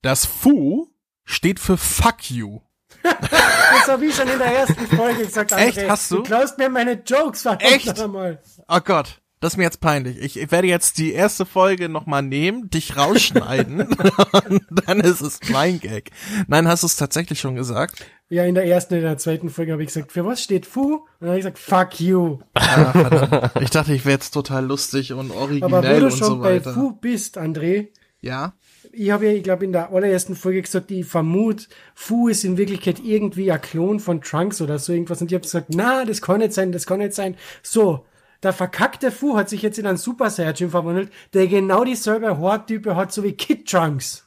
Das 0.00 0.26
Fu 0.26 0.93
steht 1.24 1.60
für 1.60 1.76
Fuck 1.76 2.30
you. 2.30 2.60
Das 3.02 3.88
habe 3.88 4.06
ich 4.06 4.14
schon 4.14 4.28
in 4.28 4.38
der 4.38 4.46
ersten 4.46 4.86
Folge 4.86 5.24
gesagt. 5.24 5.52
André. 5.52 5.66
Echt? 5.66 5.88
Hast 5.88 6.10
du? 6.10 6.16
Du 6.16 6.22
klaust 6.22 6.58
mir 6.58 6.70
meine 6.70 7.02
Jokes, 7.04 7.42
verdammt 7.42 7.70
Echt? 7.70 8.00
Einmal. 8.00 8.40
Oh 8.68 8.80
Gott, 8.82 9.20
das 9.40 9.52
ist 9.52 9.56
mir 9.58 9.64
jetzt 9.64 9.80
peinlich. 9.80 10.18
Ich, 10.22 10.38
ich 10.38 10.50
werde 10.50 10.68
jetzt 10.68 10.96
die 10.96 11.12
erste 11.12 11.44
Folge 11.44 11.90
nochmal 11.90 12.22
nehmen, 12.22 12.70
dich 12.70 12.96
rausschneiden 12.96 13.82
und 13.82 14.62
dann 14.86 15.00
ist 15.00 15.20
es 15.20 15.40
mein 15.50 15.80
Gag. 15.80 16.12
Nein, 16.46 16.66
hast 16.66 16.82
du 16.82 16.86
es 16.86 16.96
tatsächlich 16.96 17.40
schon 17.40 17.54
gesagt? 17.54 18.06
Ja, 18.30 18.44
in 18.44 18.54
der 18.54 18.64
ersten 18.64 18.94
in 18.94 19.02
der 19.02 19.18
zweiten 19.18 19.50
Folge 19.50 19.72
habe 19.72 19.82
ich 19.82 19.88
gesagt, 19.88 20.12
für 20.12 20.24
was 20.24 20.42
steht 20.42 20.64
Fu? 20.64 20.94
Und 20.94 21.02
dann 21.20 21.28
habe 21.28 21.38
ich 21.38 21.44
gesagt, 21.44 21.58
fuck 21.58 22.00
you. 22.00 22.38
Ah. 22.54 23.50
Ich 23.60 23.68
dachte, 23.68 23.92
ich 23.92 24.06
wäre 24.06 24.14
jetzt 24.14 24.30
total 24.30 24.64
lustig 24.64 25.12
und 25.12 25.30
Aber 25.30 25.40
wo 25.40 25.42
originell 25.42 26.00
du 26.00 26.10
schon 26.10 26.40
bei. 26.40 26.60
Fu 26.60 26.92
bist, 26.92 27.36
André, 27.36 27.88
Ja? 28.22 28.54
Ich 28.96 29.10
habe 29.10 29.26
ja, 29.26 29.32
ich 29.32 29.42
glaube, 29.42 29.64
in 29.64 29.72
der 29.72 29.92
allerersten 29.92 30.36
Folge 30.36 30.62
gesagt, 30.62 30.90
ich 30.90 31.06
vermute, 31.06 31.66
Fu 31.94 32.28
ist 32.28 32.44
in 32.44 32.56
Wirklichkeit 32.56 33.00
irgendwie 33.04 33.50
ein 33.50 33.60
Klon 33.60 34.00
von 34.00 34.20
Trunks 34.20 34.60
oder 34.60 34.78
so 34.78 34.92
irgendwas. 34.92 35.20
Und 35.20 35.30
ich 35.30 35.34
habe 35.34 35.42
gesagt, 35.42 35.68
na, 35.70 36.04
das 36.04 36.22
kann 36.22 36.38
nicht 36.38 36.52
sein, 36.52 36.72
das 36.72 36.86
kann 36.86 36.98
nicht 36.98 37.14
sein. 37.14 37.36
So, 37.62 38.06
der 38.42 38.52
verkackte 38.52 39.10
Fu 39.10 39.36
hat 39.36 39.48
sich 39.48 39.62
jetzt 39.62 39.78
in 39.78 39.86
einen 39.86 39.96
Super 39.96 40.30
Saiyajin 40.30 40.70
verwandelt, 40.70 41.10
der 41.32 41.46
genau 41.46 41.84
dieselbe 41.84 42.38
Haartype 42.38 42.96
hat, 42.96 43.12
so 43.12 43.24
wie 43.24 43.32
Kid 43.32 43.68
Trunks. 43.68 44.23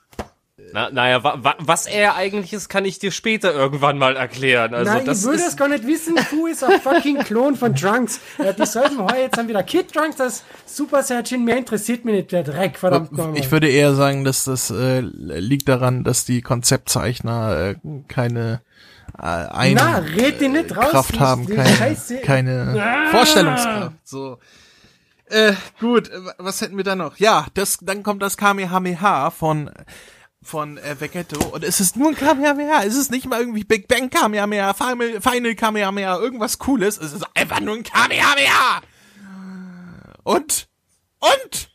Na, 0.74 0.90
naja, 0.92 1.24
wa, 1.24 1.38
wa, 1.42 1.56
was 1.60 1.86
er 1.86 2.16
eigentlich 2.16 2.52
ist, 2.54 2.68
kann 2.68 2.84
ich 2.86 3.00
dir 3.00 3.12
später 3.12 3.54
irgendwann 3.54 3.98
mal 3.98 4.16
erklären. 4.18 4.74
Also 4.74 4.92
Nein, 4.92 5.06
das 5.06 5.20
ich 5.22 5.26
würde 5.26 5.44
es 5.44 5.56
gar 5.56 5.68
nicht 5.70 5.88
wissen. 5.88 6.18
Fu 6.18 6.48
ist 6.48 6.64
ein 6.64 6.82
fucking 6.82 7.20
Klon 7.20 7.56
von 7.56 7.74
Trunks. 7.76 8.20
Er 8.38 8.50
hat 8.50 8.60
dieselben 8.60 9.00
Haare, 9.00 9.22
jetzt 9.22 9.38
haben 9.38 9.48
wieder 9.48 9.64
Kid 9.64 9.94
Trunks, 9.94 10.18
das 10.18 10.44
Super 10.66 11.04
Saiyajin. 11.04 11.44
Mehr 11.46 11.58
interessiert 11.58 12.04
mich 12.06 12.16
nicht, 12.16 12.32
der 12.32 12.44
Dreck, 12.44 12.78
verdammt 12.78 13.12
nochmal. 13.14 13.38
Ich 13.38 13.50
würde 13.52 13.70
eher 13.70 13.94
sagen, 13.96 14.24
dass 14.24 14.44
das 14.44 14.70
äh, 14.70 15.00
liegt 15.02 15.70
daran, 15.70 16.04
dass 16.04 16.26
die 16.26 16.42
Konzeptzeichner 16.42 17.58
äh, 17.72 17.76
keine 18.08 18.62
äh, 19.18 19.22
ein 19.24 19.74
Na, 19.76 20.00
red 20.00 20.42
den 20.42 20.52
nicht 20.52 20.76
raus. 20.76 20.90
Kraft 20.90 21.16
die- 21.16 21.20
haben, 21.20 21.46
die 21.48 21.56
keine, 21.56 21.76
Scheiße. 21.76 22.18
keine 22.22 22.76
Ah. 22.84 23.10
Vorstellungskraft. 23.12 23.96
So. 24.04 24.38
Äh, 25.30 25.54
gut, 25.80 26.10
äh, 26.10 26.14
was 26.38 26.62
hätten 26.62 26.78
wir 26.78 26.84
da 26.84 26.96
noch? 26.96 27.18
Ja, 27.18 27.46
das, 27.54 27.78
dann 27.82 28.04
kommt 28.04 28.22
das 28.22 28.38
Kamehameha 28.38 29.30
von 29.32 29.70
von 30.48 30.78
äh, 30.78 30.96
Vegetto 31.00 31.46
und 31.50 31.64
es 31.64 31.80
ist 31.80 31.98
nur 31.98 32.10
ein 32.10 32.16
Kamehameha, 32.16 32.84
es 32.84 32.96
ist 32.96 33.12
nicht 33.12 33.28
mal 33.28 33.40
irgendwie 33.42 33.64
Big 33.64 33.88
Bang 33.88 34.10
Kamehameha, 34.10 34.74
Final, 34.74 35.20
Final 35.22 35.56
Kamehameha, 35.56 36.18
irgendwas 36.18 36.58
cooles, 36.58 36.98
es 36.98 37.14
ist 37.14 37.26
einfach 37.36 37.60
nur 37.60 37.76
ein 37.76 37.84
Kamehameha. 37.84 38.82
Und 40.24 40.68
und 41.20 41.70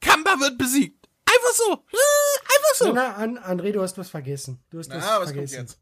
Kamba 0.00 0.38
wird 0.40 0.58
besiegt. 0.58 1.08
Einfach 1.26 1.54
so. 1.54 1.72
Einfach 1.72 2.74
so. 2.74 2.92
Na, 2.92 3.14
an, 3.16 3.38
André, 3.38 3.72
du 3.72 3.82
hast 3.82 3.98
was 3.98 4.08
vergessen. 4.08 4.60
Du 4.70 4.78
hast 4.78 4.90
was 4.90 5.04
Ah, 5.04 5.18
was 5.20 5.34
kommt 5.34 5.48
vergessen. 5.50 5.60
jetzt? 5.60 5.78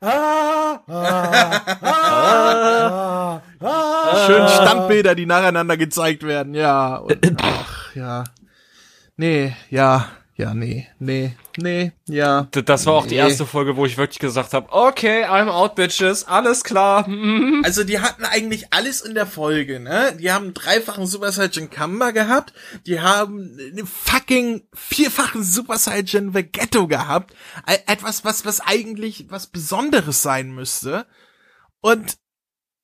Ah, 0.00 0.80
ah, 0.86 1.60
ah, 1.82 1.82
ah, 1.82 3.42
ah. 3.60 4.26
Schön 4.26 4.48
Standbilder, 4.48 5.16
die 5.16 5.26
nacheinander 5.26 5.76
gezeigt 5.76 6.22
werden, 6.22 6.54
ja. 6.54 6.96
Und, 6.96 7.42
ach, 7.42 7.94
ja. 7.96 8.24
Nee, 9.16 9.56
ja, 9.70 10.08
ja, 10.40 10.54
nee, 10.54 10.86
nee, 11.00 11.36
nee, 11.56 11.90
ja. 12.06 12.42
D- 12.54 12.62
Das 12.62 12.86
war 12.86 12.94
auch 12.94 13.06
die 13.06 13.16
erste 13.16 13.44
Folge, 13.44 13.76
wo 13.76 13.84
ich 13.86 13.98
wirklich 13.98 14.20
gesagt 14.20 14.54
habe, 14.54 14.68
okay, 14.70 15.24
I'm 15.24 15.48
out, 15.48 15.74
bitches, 15.74 16.24
alles 16.28 16.62
klar. 16.64 17.06
Also 17.64 17.82
die 17.82 17.98
hatten 17.98 18.24
eigentlich 18.24 18.72
alles 18.72 19.00
in 19.00 19.14
der 19.14 19.26
Folge, 19.26 19.80
ne? 19.80 20.16
Die 20.18 20.30
haben 20.30 20.44
einen 20.46 20.54
dreifachen 20.54 21.06
Super 21.06 21.32
Saiyan 21.32 21.70
Kamba 21.70 22.12
gehabt, 22.12 22.52
die 22.86 23.00
haben 23.00 23.58
einen 23.58 23.86
fucking 23.86 24.62
vierfachen 24.72 25.42
Super 25.42 25.76
Saiyan 25.76 26.34
Vegetto 26.34 26.86
gehabt, 26.86 27.34
etwas, 27.86 28.24
was 28.24 28.46
was 28.46 28.60
eigentlich 28.60 29.26
was 29.30 29.48
Besonderes 29.48 30.22
sein 30.22 30.52
müsste 30.54 31.06
und 31.80 32.16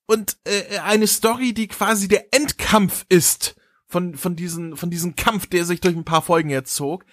und 0.07 0.37
äh, 0.43 0.79
eine 0.79 1.07
Story, 1.07 1.53
die 1.53 1.67
quasi 1.67 2.07
der 2.09 2.33
Endkampf 2.33 3.05
ist 3.09 3.55
von 3.87 4.15
von 4.15 4.35
diesen 4.35 4.75
von 4.75 4.89
diesem 4.89 5.15
Kampf, 5.15 5.47
der 5.47 5.63
sich 5.65 5.79
durch 5.79 5.95
ein 5.95 6.03
paar 6.05 6.21
Folgen 6.21 6.49
jetzt 6.49 6.75
zog 6.75 7.05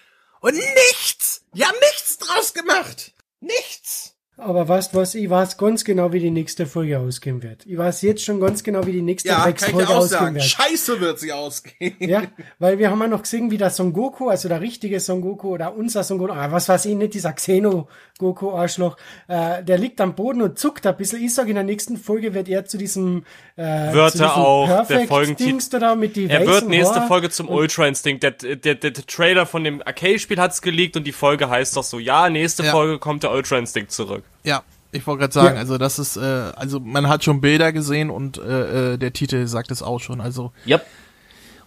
und 0.43 0.55
nichts, 0.55 1.45
die 1.55 1.65
haben 1.65 1.79
nichts 1.79 2.19
draus 2.19 2.53
gemacht, 2.53 3.13
nichts. 3.41 4.15
Aber 4.39 4.67
weißt 4.67 4.95
was, 4.95 5.15
ich 5.15 5.29
weiß 5.29 5.57
ganz 5.59 5.85
genau, 5.85 6.13
wie 6.13 6.19
die 6.19 6.31
nächste 6.31 6.67
Folge 6.67 6.99
ausgehen 6.99 7.43
wird. 7.43 7.65
Ich 7.67 7.77
weiß 7.77 8.01
jetzt 8.03 8.25
schon 8.25 8.41
ganz 8.41 8.65
genau, 8.65 8.85
wie 8.87 8.93
die 8.93 9.03
nächste 9.03 9.29
Ja, 9.29 9.37
kann 9.41 9.51
ich 9.51 9.57
Drecksfolge 9.59 9.87
dir 9.87 9.93
auch 9.93 9.97
ausgehen 9.99 10.21
sagen. 10.21 10.35
wird. 10.37 10.45
Scheiße 10.45 11.01
wird 11.01 11.19
sie 11.21 11.33
ausgehen. 11.33 11.95
Ja, 12.01 12.23
weil 12.59 12.79
wir 12.79 12.91
haben 12.91 12.99
ja 13.01 13.09
noch 13.09 13.23
gesehen, 13.23 13.51
wie 13.51 13.59
der 13.59 13.71
Son 13.71 13.93
Goku, 13.93 14.31
also 14.31 14.49
der 14.49 14.61
richtige 14.63 14.99
Son 15.01 15.21
Goku 15.21 15.51
oder 15.51 15.77
unser 15.77 16.03
Son 16.03 16.19
Goku, 16.19 16.33
ah, 16.33 16.51
was 16.51 16.69
weiß 16.69 16.87
ich 16.87 16.97
nicht, 16.97 17.13
dieser 17.15 17.35
Xeno 17.35 17.89
Goku 18.19 18.51
Arschloch, 18.53 18.97
äh, 19.29 19.63
der 19.63 19.79
liegt 19.79 20.01
am 20.01 20.15
Boden 20.15 20.43
und 20.43 20.59
zuckt 20.59 20.87
ein 20.87 20.97
bisschen. 20.97 21.23
Ich 21.23 21.35
sag, 21.35 21.47
in 21.49 21.55
der 21.55 21.65
nächsten 21.65 21.97
Folge 21.99 22.33
wird 22.35 22.49
er 22.49 22.65
zu 22.65 22.79
diesem, 22.79 23.25
äh, 23.57 23.93
Wird 23.93 24.13
zu 24.13 24.19
diesem 24.19 24.27
er 24.27 24.37
auch, 24.39 24.67
der 24.67 24.75
Perfect 24.77 25.09
Folgentitel- 25.09 25.45
Dings 25.51 25.69
da 25.69 25.95
mit 25.95 26.17
die 26.17 26.27
Er 26.29 26.47
wird 26.47 26.69
nächste 26.69 26.97
Haare. 26.97 27.07
Folge 27.09 27.31
zum 27.31 27.49
Ultra 27.51 27.87
Instinct. 27.87 28.23
Der, 28.23 28.31
der, 28.33 28.57
der, 28.57 28.75
der 28.77 28.93
Trailer 29.07 29.45
von 29.47 29.63
dem 29.63 29.83
Arcade-Spiel 29.85 30.39
hat's 30.41 30.63
geleakt 30.63 30.97
und 30.97 31.05
die 31.07 31.13
Folge 31.13 31.49
heißt 31.51 31.77
doch 31.77 31.85
so, 31.85 31.99
ja, 31.99 32.29
nächste 32.31 32.65
Ja. 32.65 32.71
Folge 32.73 32.99
kommt 32.99 33.23
der 33.25 33.31
Ultra 33.33 33.59
Instinct 33.59 33.93
zurück. 33.93 34.25
Ja, 34.45 34.63
ich 34.93 35.07
wollte 35.07 35.21
gerade 35.21 35.33
sagen, 35.33 35.55
Ja. 35.55 35.61
also 35.61 35.79
das 35.79 35.99
ist, 35.99 36.17
äh, 36.17 36.21
also 36.21 36.81
man 36.81 37.09
hat 37.09 37.25
schon 37.25 37.41
Bilder 37.41 37.73
gesehen 37.73 38.11
und 38.11 38.39
äh, 38.39 38.95
äh, 38.95 38.99
der 38.99 39.13
Titel 39.13 39.47
sagt 39.47 39.71
es 39.71 39.83
auch 39.83 40.01
schon. 40.01 40.21
Also 40.21 40.53
Yep. 40.67 40.85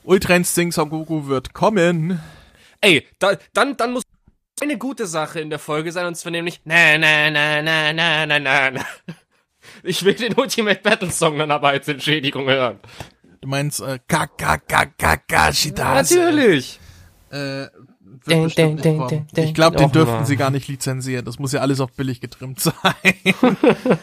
Ultra 0.04 0.36
Instinct 0.36 0.75
Son 0.75 0.89
Goku 0.89 1.28
wird 1.28 1.54
kommen. 1.54 2.19
Ey, 2.82 3.08
da, 3.19 3.34
dann, 3.54 3.75
dann 3.78 3.93
muss 3.93 4.04
eine 4.62 4.78
gute 4.78 5.08
Sache 5.08 5.39
in 5.39 5.49
der 5.49 5.60
Folge 5.60 5.91
sein, 5.91 6.06
und 6.06 6.15
zwar 6.15 6.32
nämlich 6.32 6.62
na 6.63 6.97
na 6.97 7.30
na 7.32 7.62
na 7.62 7.93
na 7.93 8.25
na 8.25 8.39
na 8.39 8.71
na. 8.71 8.86
Ich 9.84 10.04
will 10.06 10.13
den 10.13 10.34
Ultimate 10.36 10.82
Battle 10.82 11.10
Song 11.12 11.38
dann 11.39 11.51
aber 11.51 11.69
als 11.69 11.88
Entschädigung 11.88 12.47
hören. 12.47 12.80
Du 13.41 13.47
meinst 13.47 13.82
äh, 13.82 13.99
Kakakakakashitase. 14.08 16.15
Natürlich. 16.19 16.80
Äh, 17.32 17.65
Ding, 18.27 18.47
ding, 18.49 18.77
ding, 18.77 19.27
Ich 19.35 19.53
glaube, 19.53 19.77
den 19.77 19.91
dürften 19.91 20.25
sie 20.25 20.35
gar 20.35 20.49
nicht 20.49 20.67
lizenzieren. 20.67 21.25
Das 21.25 21.38
muss 21.38 21.51
ja 21.51 21.61
alles 21.61 21.79
auf 21.79 21.91
billig 21.93 22.21
getrimmt 22.21 22.59
sein. 22.59 22.73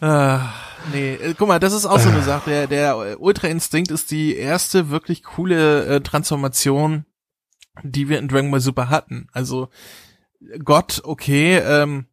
Ah, 0.00 0.52
nee, 0.92 1.14
äh, 1.14 1.34
guck 1.38 1.48
mal, 1.48 1.58
das 1.58 1.72
ist 1.72 1.86
auch 1.86 1.98
so 1.98 2.10
eine 2.10 2.22
Sache. 2.22 2.50
Der, 2.50 2.66
der 2.66 3.20
Ultra 3.20 3.48
Instinct 3.48 3.90
ist 3.90 4.10
die 4.10 4.36
erste 4.36 4.90
wirklich 4.90 5.22
coole 5.22 5.86
äh, 5.86 6.00
Transformation, 6.02 7.06
die 7.82 8.10
wir 8.10 8.18
in 8.18 8.28
Dragon 8.28 8.50
Ball 8.50 8.60
Super 8.60 8.90
hatten. 8.90 9.28
Also 9.32 9.70
Gott, 10.62 11.00
okay, 11.04 11.56
ähm, 11.58 12.06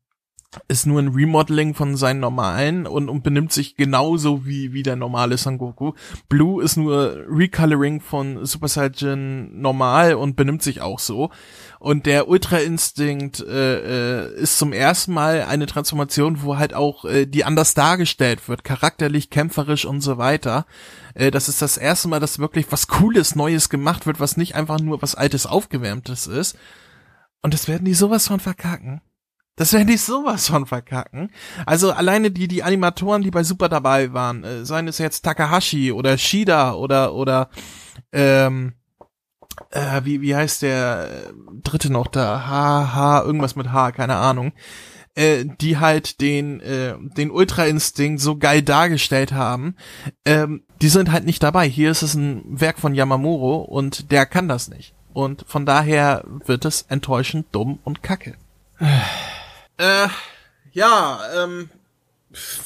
ist 0.67 0.85
nur 0.85 0.99
ein 0.99 1.09
Remodeling 1.09 1.73
von 1.73 1.95
seinen 1.95 2.19
normalen 2.19 2.87
und, 2.87 3.09
und 3.09 3.23
benimmt 3.23 3.51
sich 3.51 3.75
genauso 3.75 4.45
wie, 4.45 4.73
wie 4.73 4.83
der 4.83 4.95
normale 4.95 5.37
Son 5.37 5.57
Goku. 5.57 5.93
Blue 6.29 6.63
ist 6.63 6.77
nur 6.77 7.25
Recoloring 7.27 8.01
von 8.01 8.45
Super 8.45 8.67
Saiyan 8.67 9.59
normal 9.59 10.15
und 10.15 10.35
benimmt 10.35 10.63
sich 10.63 10.81
auch 10.81 10.99
so. 10.99 11.29
Und 11.79 12.05
der 12.05 12.27
Ultra 12.27 12.57
Instinct 12.57 13.41
äh, 13.41 14.27
äh, 14.27 14.33
ist 14.35 14.57
zum 14.57 14.73
ersten 14.73 15.13
Mal 15.13 15.43
eine 15.43 15.65
Transformation, 15.65 16.41
wo 16.41 16.57
halt 16.57 16.73
auch 16.73 17.05
äh, 17.05 17.25
die 17.25 17.43
anders 17.43 17.73
dargestellt 17.73 18.47
wird, 18.47 18.63
charakterlich, 18.63 19.29
kämpferisch 19.29 19.85
und 19.85 20.01
so 20.01 20.17
weiter. 20.17 20.65
Äh, 21.13 21.31
das 21.31 21.49
ist 21.49 21.61
das 21.61 21.77
erste 21.77 22.07
Mal, 22.07 22.19
dass 22.19 22.39
wirklich 22.39 22.71
was 22.71 22.87
Cooles, 22.87 23.35
Neues 23.35 23.69
gemacht 23.69 24.05
wird, 24.05 24.19
was 24.19 24.37
nicht 24.37 24.55
einfach 24.55 24.79
nur 24.79 25.01
was 25.01 25.15
Altes, 25.15 25.45
Aufgewärmtes 25.45 26.27
ist. 26.27 26.57
Und 27.41 27.53
das 27.53 27.67
werden 27.67 27.85
die 27.85 27.93
sowas 27.93 28.27
von 28.27 28.39
verkacken. 28.39 29.01
Das 29.55 29.71
werden 29.71 29.87
die 29.87 29.97
sowas 29.97 30.47
von 30.47 30.65
verkacken. 30.65 31.31
Also 31.65 31.91
alleine 31.91 32.31
die, 32.31 32.47
die 32.47 32.63
Animatoren, 32.63 33.21
die 33.21 33.29
bei 33.29 33.43
Super 33.43 33.69
dabei 33.69 34.11
waren, 34.13 34.43
äh, 34.43 34.65
seien 34.65 34.87
es 34.87 34.97
jetzt 34.97 35.21
Takahashi 35.21 35.91
oder 35.91 36.17
Shida 36.17 36.73
oder, 36.73 37.13
oder, 37.13 37.49
ähm, 38.11 38.73
äh, 39.69 40.01
wie, 40.03 40.21
wie 40.21 40.35
heißt 40.35 40.63
der 40.63 41.09
äh, 41.11 41.33
dritte 41.61 41.91
noch 41.91 42.07
da? 42.07 42.47
H, 42.47 42.95
H, 42.95 43.23
irgendwas 43.23 43.55
mit 43.55 43.71
H, 43.71 43.91
keine 43.91 44.15
Ahnung. 44.15 44.53
Äh, 45.15 45.45
die 45.61 45.77
halt 45.77 46.21
den, 46.21 46.59
äh, 46.61 46.95
den 46.99 47.29
Ultra-Instinkt 47.29 48.19
so 48.19 48.37
geil 48.37 48.63
dargestellt 48.63 49.31
haben. 49.31 49.75
Ähm, 50.25 50.63
die 50.81 50.89
sind 50.89 51.11
halt 51.11 51.25
nicht 51.25 51.43
dabei. 51.43 51.69
Hier 51.69 51.91
ist 51.91 52.01
es 52.01 52.15
ein 52.15 52.41
Werk 52.59 52.79
von 52.79 52.95
Yamamuro 52.95 53.57
und 53.57 54.11
der 54.11 54.25
kann 54.25 54.47
das 54.47 54.69
nicht. 54.69 54.95
Und 55.13 55.45
von 55.47 55.67
daher 55.67 56.23
wird 56.25 56.65
es 56.65 56.81
enttäuschend, 56.89 57.45
dumm 57.51 57.77
und 57.83 58.01
kacke. 58.01 58.33
Äh, 59.77 60.07
ja, 60.71 61.19
ähm, 61.43 61.69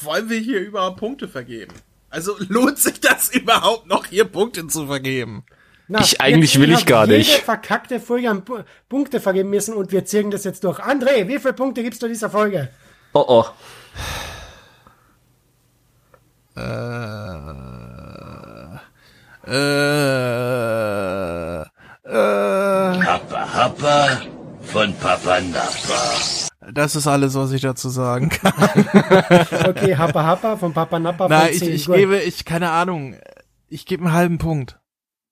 wollen 0.02 0.30
wir 0.30 0.38
hier 0.38 0.60
überhaupt 0.60 0.98
Punkte 0.98 1.28
vergeben? 1.28 1.74
Also 2.10 2.36
lohnt 2.48 2.78
sich 2.78 3.00
das 3.00 3.30
überhaupt 3.34 3.86
noch, 3.86 4.06
hier 4.06 4.24
Punkte 4.24 4.66
zu 4.66 4.86
vergeben? 4.86 5.44
Na, 5.88 6.00
Ich- 6.00 6.20
eigentlich 6.20 6.58
will 6.60 6.70
ich 6.72 6.84
gar 6.86 7.06
jede 7.06 7.18
nicht. 7.18 7.40
verkackte 7.40 7.98
Folge 8.00 8.28
an 8.30 8.44
Pu- 8.44 8.64
Punkte 8.90 9.20
vergeben 9.20 9.48
müssen 9.50 9.74
und 9.74 9.90
wir 9.90 10.04
ziehen 10.04 10.30
das 10.30 10.44
jetzt 10.44 10.64
durch. 10.64 10.78
André, 10.80 11.26
wie 11.28 11.38
viele 11.38 11.54
Punkte 11.54 11.82
gibst 11.82 12.02
du 12.02 12.08
dieser 12.08 12.28
Folge? 12.30 12.68
Oh 13.14 13.24
oh. 13.26 13.44
Äh, 19.48 21.62
äh, 22.04 23.04
Happa 23.04 23.54
Happa 23.54 24.20
von 24.62 24.94
Papa 24.98 25.40
Nappa. 25.40 26.47
Das 26.72 26.96
ist 26.96 27.06
alles, 27.06 27.34
was 27.34 27.52
ich 27.52 27.62
dazu 27.62 27.88
sagen 27.88 28.28
kann. 28.30 28.52
Okay, 29.66 29.96
Happa 29.96 30.24
Happa 30.24 30.56
von 30.56 30.72
Papa 30.72 30.98
Nappa 30.98 31.26
Na, 31.28 31.48
ich, 31.48 31.58
10. 31.58 31.72
ich 31.72 31.86
gebe, 31.86 32.18
ich, 32.18 32.44
keine 32.44 32.70
Ahnung, 32.70 33.16
ich 33.68 33.86
gebe 33.86 34.04
einen 34.04 34.14
halben 34.14 34.38
Punkt. 34.38 34.78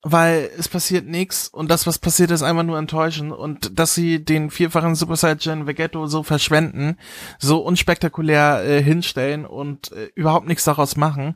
Weil 0.09 0.51
es 0.57 0.69
passiert 0.69 1.07
nichts 1.07 1.49
und 1.49 1.69
das, 1.69 1.85
was 1.89 1.99
passiert, 1.99 2.31
ist 2.31 2.45
einfach 2.45 2.63
nur 2.63 2.79
enttäuschend 2.79 3.33
und 3.33 3.77
dass 3.77 3.95
sie 3.95 4.25
den 4.25 4.51
vierfachen 4.51 4.95
Super 4.95 5.17
Saiyan 5.17 5.67
Vegetto 5.67 6.07
so 6.07 6.23
verschwenden, 6.23 6.97
so 7.41 7.59
unspektakulär 7.59 8.63
äh, 8.65 8.81
hinstellen 8.81 9.45
und 9.45 9.91
äh, 9.91 10.11
überhaupt 10.15 10.47
nichts 10.47 10.63
daraus 10.63 10.97
machen, 10.97 11.35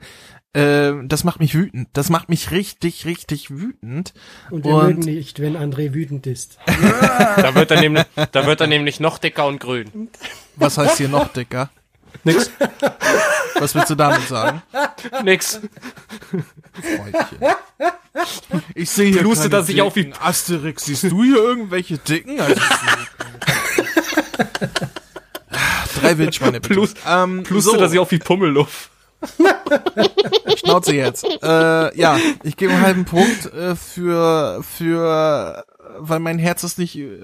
äh, 0.52 0.92
das 1.04 1.24
macht 1.24 1.40
mich 1.40 1.54
wütend. 1.54 1.88
Das 1.92 2.10
macht 2.10 2.28
mich 2.28 2.50
richtig, 2.50 3.04
richtig 3.06 3.50
wütend. 3.50 4.12
Und 4.50 4.64
wir 4.64 4.74
und- 4.74 4.86
mögen 4.86 5.00
nicht, 5.00 5.40
wenn 5.40 5.56
André 5.56 5.92
wütend 5.94 6.26
ist. 6.26 6.58
Da 6.66 7.54
wird 7.54 7.70
er 7.70 7.80
nämlich, 7.80 8.04
da 8.32 8.46
wird 8.46 8.60
er 8.60 8.66
nämlich 8.66 9.00
noch 9.00 9.18
dicker 9.18 9.46
und 9.46 9.60
grün. 9.60 10.08
Was 10.56 10.76
heißt 10.78 10.98
hier 10.98 11.08
noch 11.08 11.28
dicker? 11.32 11.70
Nix. 12.24 12.50
Was 13.60 13.74
willst 13.74 13.88
du 13.90 13.94
damit 13.94 14.26
sagen? 14.28 14.62
Nix. 15.22 15.60
Freundchen. 16.72 17.38
Ich 18.74 18.90
sehe 18.90 19.12
hier 19.12 19.20
Plustet 19.22 19.52
keine 19.52 19.62
er 19.62 19.64
sich 19.64 19.80
auf 19.80 19.94
wie-. 19.96 20.12
Asterix, 20.20 20.84
siehst 20.86 21.04
du 21.04 21.22
hier 21.22 21.36
irgendwelche 21.36 21.98
Dicken? 21.98 22.40
Also, 22.40 22.54
ich 22.60 22.68
keine- 24.58 24.70
Drei 26.00 26.18
Wildschweine 26.18 26.60
bitte. 26.60 26.74
Plus- 26.74 26.94
ähm, 27.06 27.42
Plustet 27.42 27.74
so, 27.74 27.80
er 27.80 27.88
sich 27.88 27.98
auf 27.98 28.10
wie 28.10 28.18
Pummelluff. 28.18 28.90
Schnauze 30.56 30.94
jetzt. 30.94 31.24
Äh, 31.42 31.98
ja, 31.98 32.18
ich 32.42 32.56
gebe 32.56 32.72
einen 32.72 32.82
halben 32.82 33.04
Punkt 33.04 33.52
äh, 33.52 33.76
für, 33.76 34.62
für, 34.62 35.64
weil 35.98 36.20
mein 36.20 36.38
Herz 36.38 36.62
es 36.62 36.78
nicht 36.78 36.96
äh, 36.96 37.20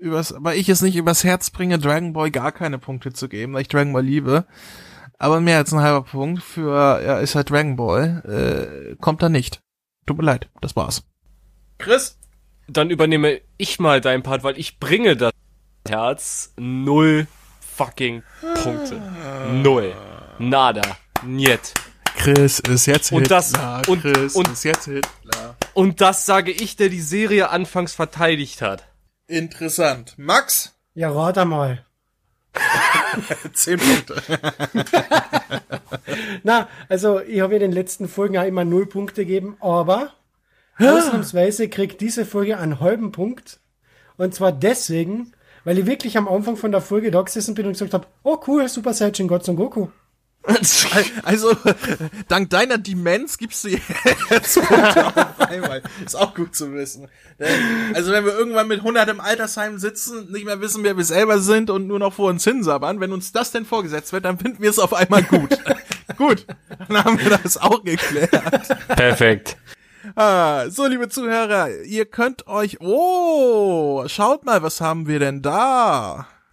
übers, 0.00 0.34
weil 0.38 0.58
ich 0.58 0.68
es 0.68 0.82
nicht 0.82 0.96
übers 0.96 1.24
Herz 1.24 1.50
bringe, 1.50 1.78
Dragon 1.78 2.12
Ball 2.12 2.30
gar 2.30 2.52
keine 2.52 2.78
Punkte 2.78 3.12
zu 3.12 3.28
geben, 3.28 3.54
weil 3.54 3.62
ich 3.62 3.68
Dragon 3.68 3.92
Ball 3.92 4.04
liebe. 4.04 4.46
Aber 5.18 5.40
mehr 5.40 5.58
als 5.58 5.72
ein 5.72 5.80
halber 5.80 6.02
Punkt 6.02 6.42
für, 6.42 7.02
ja, 7.04 7.18
ist 7.18 7.34
halt 7.34 7.50
Dragon 7.50 7.76
Ball, 7.76 8.92
äh, 8.92 8.96
kommt 8.96 9.22
da 9.22 9.28
nicht. 9.28 9.60
Tut 10.06 10.18
mir 10.18 10.24
leid, 10.24 10.48
das 10.60 10.76
war's. 10.76 11.04
Chris? 11.78 12.18
Dann 12.66 12.90
übernehme 12.90 13.40
ich 13.58 13.78
mal 13.78 14.00
deinen 14.00 14.22
Part, 14.22 14.42
weil 14.42 14.58
ich 14.58 14.78
bringe 14.78 15.16
das 15.16 15.32
Herz 15.86 16.54
null 16.56 17.26
fucking 17.60 18.22
Punkte. 18.62 19.00
Null. 19.52 19.94
Nada. 20.38 20.96
Niet. 21.26 21.72
Chris 22.16 22.60
ist 22.60 22.86
jetzt 22.86 23.12
Und 23.12 23.30
das- 23.30 23.48
Hitler. 23.52 23.82
und- 23.88 24.00
Chris 24.02 24.34
und- 24.36 24.48
ist 24.48 24.64
jetzt 24.64 24.84
Hitler. 24.84 25.56
Und 25.74 26.00
das 26.00 26.26
sage 26.26 26.52
ich, 26.52 26.76
der 26.76 26.88
die 26.88 27.00
Serie 27.00 27.50
anfangs 27.50 27.92
verteidigt 27.94 28.62
hat. 28.62 28.84
Interessant. 29.26 30.14
Max? 30.16 30.74
Ja, 30.94 31.10
rat 31.10 31.38
einmal. 31.38 31.84
Zehn 33.52 33.78
Punkte. 33.80 34.22
Na, 36.44 36.68
also 36.88 37.20
ich 37.20 37.40
habe 37.40 37.54
ja 37.54 37.58
den 37.58 37.72
letzten 37.72 38.08
Folgen 38.08 38.38
auch 38.38 38.44
immer 38.44 38.64
null 38.64 38.86
Punkte 38.86 39.24
gegeben, 39.26 39.56
aber 39.60 40.12
ausnahmsweise 40.78 41.68
kriegt 41.68 42.00
diese 42.00 42.24
Folge 42.24 42.58
einen 42.58 42.78
halben 42.80 43.10
Punkt. 43.12 43.58
Und 44.16 44.34
zwar 44.34 44.52
deswegen, 44.52 45.32
weil 45.64 45.78
ich 45.78 45.86
wirklich 45.86 46.16
am 46.16 46.28
Anfang 46.28 46.56
von 46.56 46.70
der 46.70 46.80
Folge 46.80 47.10
da 47.10 47.22
gesessen 47.22 47.54
bin 47.54 47.66
und 47.66 47.72
gesagt 47.72 47.94
habe, 47.94 48.06
oh 48.22 48.38
cool, 48.46 48.68
Super 48.68 48.94
Saiyan 48.94 49.26
God 49.26 49.44
Son 49.44 49.56
Goku. 49.56 49.88
Also, 51.22 51.56
dank 52.28 52.50
deiner 52.50 52.78
Demenz 52.78 53.38
gibst 53.38 53.64
du 53.64 53.68
jetzt 53.68 54.54
Punkte 54.62 55.06
auf 55.06 55.40
einmal. 55.40 55.82
Ist 56.04 56.16
auch 56.16 56.34
gut 56.34 56.54
zu 56.54 56.72
wissen. 56.72 57.08
Also, 57.94 58.12
wenn 58.12 58.24
wir 58.24 58.32
irgendwann 58.32 58.68
mit 58.68 58.80
100 58.80 59.08
im 59.08 59.20
Altersheim 59.20 59.78
sitzen, 59.78 60.30
nicht 60.30 60.44
mehr 60.44 60.60
wissen, 60.60 60.84
wer 60.84 60.96
wir 60.96 61.04
selber 61.04 61.38
sind 61.40 61.70
und 61.70 61.86
nur 61.86 61.98
noch 61.98 62.12
vor 62.12 62.30
uns 62.30 62.44
hinsabbern, 62.44 63.00
wenn 63.00 63.12
uns 63.12 63.32
das 63.32 63.52
denn 63.52 63.64
vorgesetzt 63.64 64.12
wird, 64.12 64.24
dann 64.24 64.38
finden 64.38 64.62
wir 64.62 64.70
es 64.70 64.78
auf 64.78 64.92
einmal 64.92 65.22
gut. 65.22 65.58
gut, 66.16 66.46
dann 66.88 67.04
haben 67.04 67.18
wir 67.18 67.38
das 67.38 67.56
auch 67.56 67.82
geklärt. 67.82 68.30
Perfekt. 68.88 69.56
Ah, 70.16 70.68
so, 70.68 70.86
liebe 70.86 71.08
Zuhörer, 71.08 71.70
ihr 71.84 72.04
könnt 72.04 72.46
euch, 72.46 72.80
oh, 72.80 74.04
schaut 74.06 74.44
mal, 74.44 74.62
was 74.62 74.80
haben 74.80 75.08
wir 75.08 75.18
denn 75.18 75.40
da? 75.40 76.26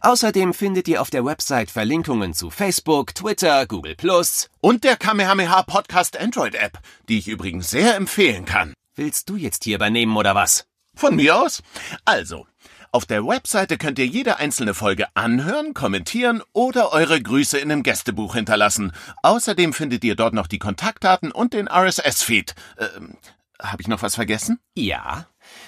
Außerdem 0.00 0.54
findet 0.54 0.88
ihr 0.88 1.00
auf 1.00 1.10
der 1.10 1.24
Website 1.24 1.70
Verlinkungen 1.70 2.34
zu 2.34 2.50
Facebook, 2.50 3.14
Twitter, 3.14 3.66
Google 3.66 3.96
Plus. 3.96 4.48
Und 4.60 4.84
der 4.84 4.96
Kamehameha 4.96 5.62
Podcast 5.62 6.18
Android 6.18 6.54
App, 6.54 6.78
die 7.08 7.18
ich 7.18 7.28
übrigens 7.28 7.70
sehr 7.70 7.96
empfehlen 7.96 8.44
kann. 8.44 8.74
Willst 8.94 9.28
du 9.28 9.36
jetzt 9.36 9.64
hier 9.64 9.76
übernehmen 9.76 10.16
oder 10.16 10.34
was? 10.34 10.66
Von 10.94 11.14
mir 11.14 11.40
aus? 11.40 11.62
Also, 12.04 12.46
auf 12.90 13.04
der 13.04 13.26
Webseite 13.26 13.76
könnt 13.76 13.98
ihr 13.98 14.06
jede 14.06 14.38
einzelne 14.38 14.72
Folge 14.72 15.06
anhören, 15.14 15.74
kommentieren 15.74 16.42
oder 16.52 16.92
eure 16.92 17.20
Grüße 17.20 17.58
in 17.58 17.70
einem 17.70 17.82
Gästebuch 17.82 18.34
hinterlassen. 18.34 18.92
Außerdem 19.22 19.74
findet 19.74 20.04
ihr 20.04 20.16
dort 20.16 20.32
noch 20.32 20.46
die 20.46 20.58
Kontaktdaten 20.58 21.30
und 21.30 21.52
den 21.52 21.68
RSS-Feed. 21.68 22.54
Ähm, 22.78 23.16
Habe 23.60 23.82
ich 23.82 23.88
noch 23.88 24.00
was 24.00 24.14
vergessen? 24.14 24.58
Ja. 24.74 25.26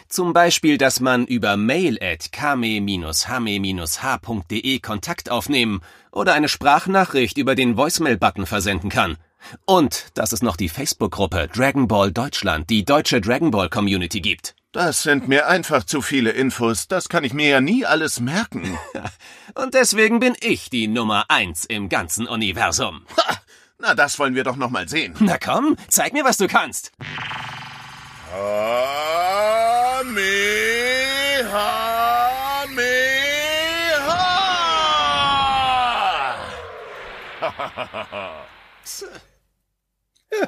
Zum 0.09 0.33
Beispiel, 0.33 0.79
dass 0.79 1.01
man 1.01 1.27
über 1.27 1.57
mail 1.57 1.99
at 2.03 2.33
kame-hame-h.de 2.33 4.81
Kontakt 4.81 5.31
aufnehmen 5.31 5.81
oder 6.11 6.35
eine 6.35 6.49
Sprachnachricht 6.49 7.39
über 7.39 7.55
den 7.55 7.77
Voicemail-Button 7.77 8.47
versenden 8.47 8.91
kann. 8.91 9.17
Und 9.67 10.07
dass 10.15 10.33
es 10.33 10.43
noch 10.43 10.57
die 10.57 10.69
Facebook-Gruppe 10.69 11.49
Dragon 11.55 11.89
Ball 11.89 12.13
Deutschland, 12.13 12.71
die 12.71 12.85
deutsche 12.85 13.21
Dragon 13.21 13.51
Ball 13.51 13.69
Community 13.69 14.21
gibt. 14.21 14.55
Das 14.73 15.03
sind 15.03 15.27
mir 15.27 15.49
einfach 15.49 15.83
zu 15.83 16.01
viele 16.01 16.31
Infos. 16.31 16.87
Das 16.87 17.09
kann 17.09 17.25
ich 17.25 17.33
mir 17.33 17.49
ja 17.49 17.61
nie 17.61 17.85
alles 17.85 18.21
merken. 18.21 18.79
Und 19.55 19.75
deswegen 19.75 20.21
bin 20.21 20.37
ich 20.41 20.71
die 20.71 20.87
Nummer 20.87 21.25
eins 21.29 21.65
im 21.65 21.89
ganzen 21.89 22.29
Universum. 22.29 23.05
Ha, 23.17 23.37
na, 23.79 23.95
das 23.95 24.19
wollen 24.21 24.37
wir 24.37 24.45
doch 24.45 24.57
noch 24.57 24.71
mal 24.71 24.89
sehen. 24.89 25.17
Na 25.19 25.39
komm, 25.39 25.77
zeig 25.89 26.13
mir, 26.13 26.25
was 26.25 26.37
du 26.37 26.47
kannst. 26.47 26.93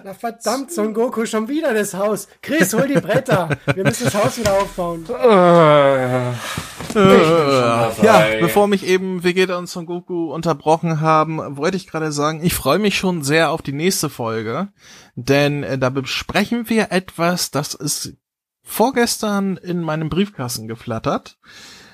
Na 0.05 0.15
verdammt, 0.15 0.73
Son 0.73 0.95
Goku, 0.95 1.27
schon 1.27 1.49
wieder 1.49 1.75
das 1.75 1.93
Haus. 1.93 2.29
Chris, 2.41 2.73
hol 2.73 2.87
die 2.87 3.01
Bretter. 3.01 3.51
Wir 3.75 3.85
müssen 3.85 4.05
das 4.05 4.15
Haus 4.15 4.39
wieder 4.39 4.55
aufbauen. 4.55 5.05
Ja, 8.03 8.27
bevor 8.41 8.69
mich 8.69 8.87
eben 8.87 9.25
Vegeta 9.25 9.59
und 9.59 9.69
Son 9.69 9.87
Goku 9.87 10.33
unterbrochen 10.33 11.01
haben, 11.01 11.57
wollte 11.57 11.77
ich 11.77 11.87
gerade 11.87 12.13
sagen, 12.13 12.43
ich 12.43 12.55
freue 12.55 12.79
mich 12.79 12.97
schon 12.97 13.23
sehr 13.23 13.51
auf 13.51 13.63
die 13.63 13.73
nächste 13.73 14.09
Folge, 14.11 14.69
denn 15.15 15.63
äh, 15.63 15.79
da 15.79 15.91
besprechen 15.91 16.69
wir 16.69 16.91
etwas, 16.91 17.51
das 17.51 17.75
ist 17.75 18.15
vorgestern 18.63 19.57
in 19.57 19.83
meinem 19.83 20.09
Briefkasten 20.09 20.69
geflattert. 20.69 21.39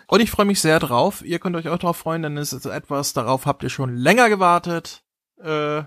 Und 0.07 0.21
ich 0.21 0.31
freue 0.31 0.47
mich 0.47 0.61
sehr 0.61 0.79
drauf. 0.79 1.23
Ihr 1.23 1.39
könnt 1.39 1.57
euch 1.57 1.69
auch 1.69 1.79
drauf 1.79 1.97
freuen, 1.97 2.23
denn 2.23 2.37
es 2.39 2.53
ist 2.53 2.65
etwas, 2.67 3.13
darauf 3.13 3.47
habt 3.47 3.63
ihr 3.63 3.69
schon 3.69 3.95
länger 3.95 4.29
gewartet. 4.29 5.03
Äh, 5.39 5.83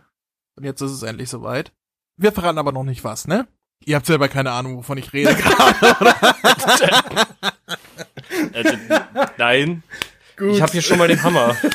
und 0.55 0.63
jetzt 0.63 0.81
ist 0.81 0.91
es 0.91 1.03
endlich 1.03 1.29
soweit. 1.29 1.71
Wir 2.17 2.31
verraten 2.31 2.59
aber 2.59 2.71
noch 2.71 2.83
nicht 2.83 3.03
was, 3.03 3.27
ne? 3.27 3.47
Ihr 3.83 3.95
habt 3.95 4.05
selber 4.05 4.27
keine 4.27 4.51
Ahnung, 4.51 4.77
wovon 4.77 4.99
ich 4.99 5.11
rede 5.11 5.33
gerade, 5.35 5.97
oder? 5.99 6.35
Also, 8.53 8.77
nein. 9.37 9.83
Ich 10.39 10.61
habe 10.61 10.71
hier 10.71 10.81
schon 10.81 10.99
mal 10.99 11.07
den 11.07 11.23
Hammer. 11.23 11.55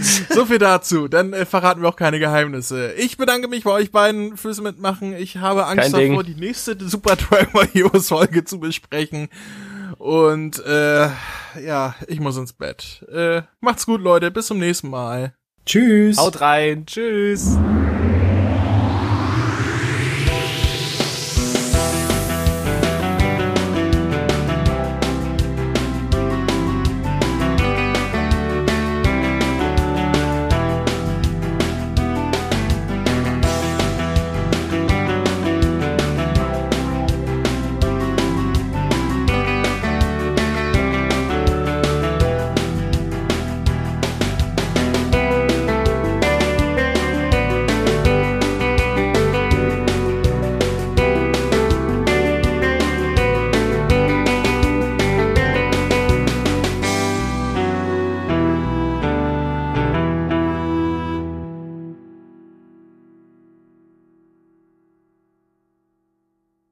So 0.30 0.46
viel 0.46 0.58
dazu. 0.58 1.08
Dann 1.08 1.32
äh, 1.32 1.46
verraten 1.46 1.82
wir 1.82 1.88
auch 1.88 1.96
keine 1.96 2.18
Geheimnisse. 2.18 2.92
Ich 2.94 3.16
bedanke 3.16 3.48
mich 3.48 3.64
bei 3.64 3.70
euch 3.70 3.90
beiden 3.90 4.36
fürs 4.36 4.60
Mitmachen. 4.60 5.14
Ich 5.14 5.38
habe 5.38 5.66
Angst 5.66 5.92
Kein 5.92 5.92
Ding. 5.92 6.10
davor, 6.12 6.24
die 6.24 6.34
nächste 6.34 6.76
Super 6.88 7.16
Ball 7.30 7.46
Heroes 7.72 8.08
Folge 8.08 8.44
zu 8.44 8.60
besprechen. 8.60 9.28
Und 9.98 10.64
äh, 10.64 11.08
ja, 11.64 11.94
ich 12.06 12.20
muss 12.20 12.36
ins 12.36 12.52
Bett. 12.52 13.04
Äh, 13.10 13.42
macht's 13.60 13.86
gut, 13.86 14.00
Leute. 14.00 14.30
Bis 14.30 14.46
zum 14.46 14.58
nächsten 14.58 14.90
Mal. 14.90 15.34
Tschüss. 15.64 16.18
Haut 16.18 16.40
rein. 16.40 16.86
Tschüss. 16.86 17.56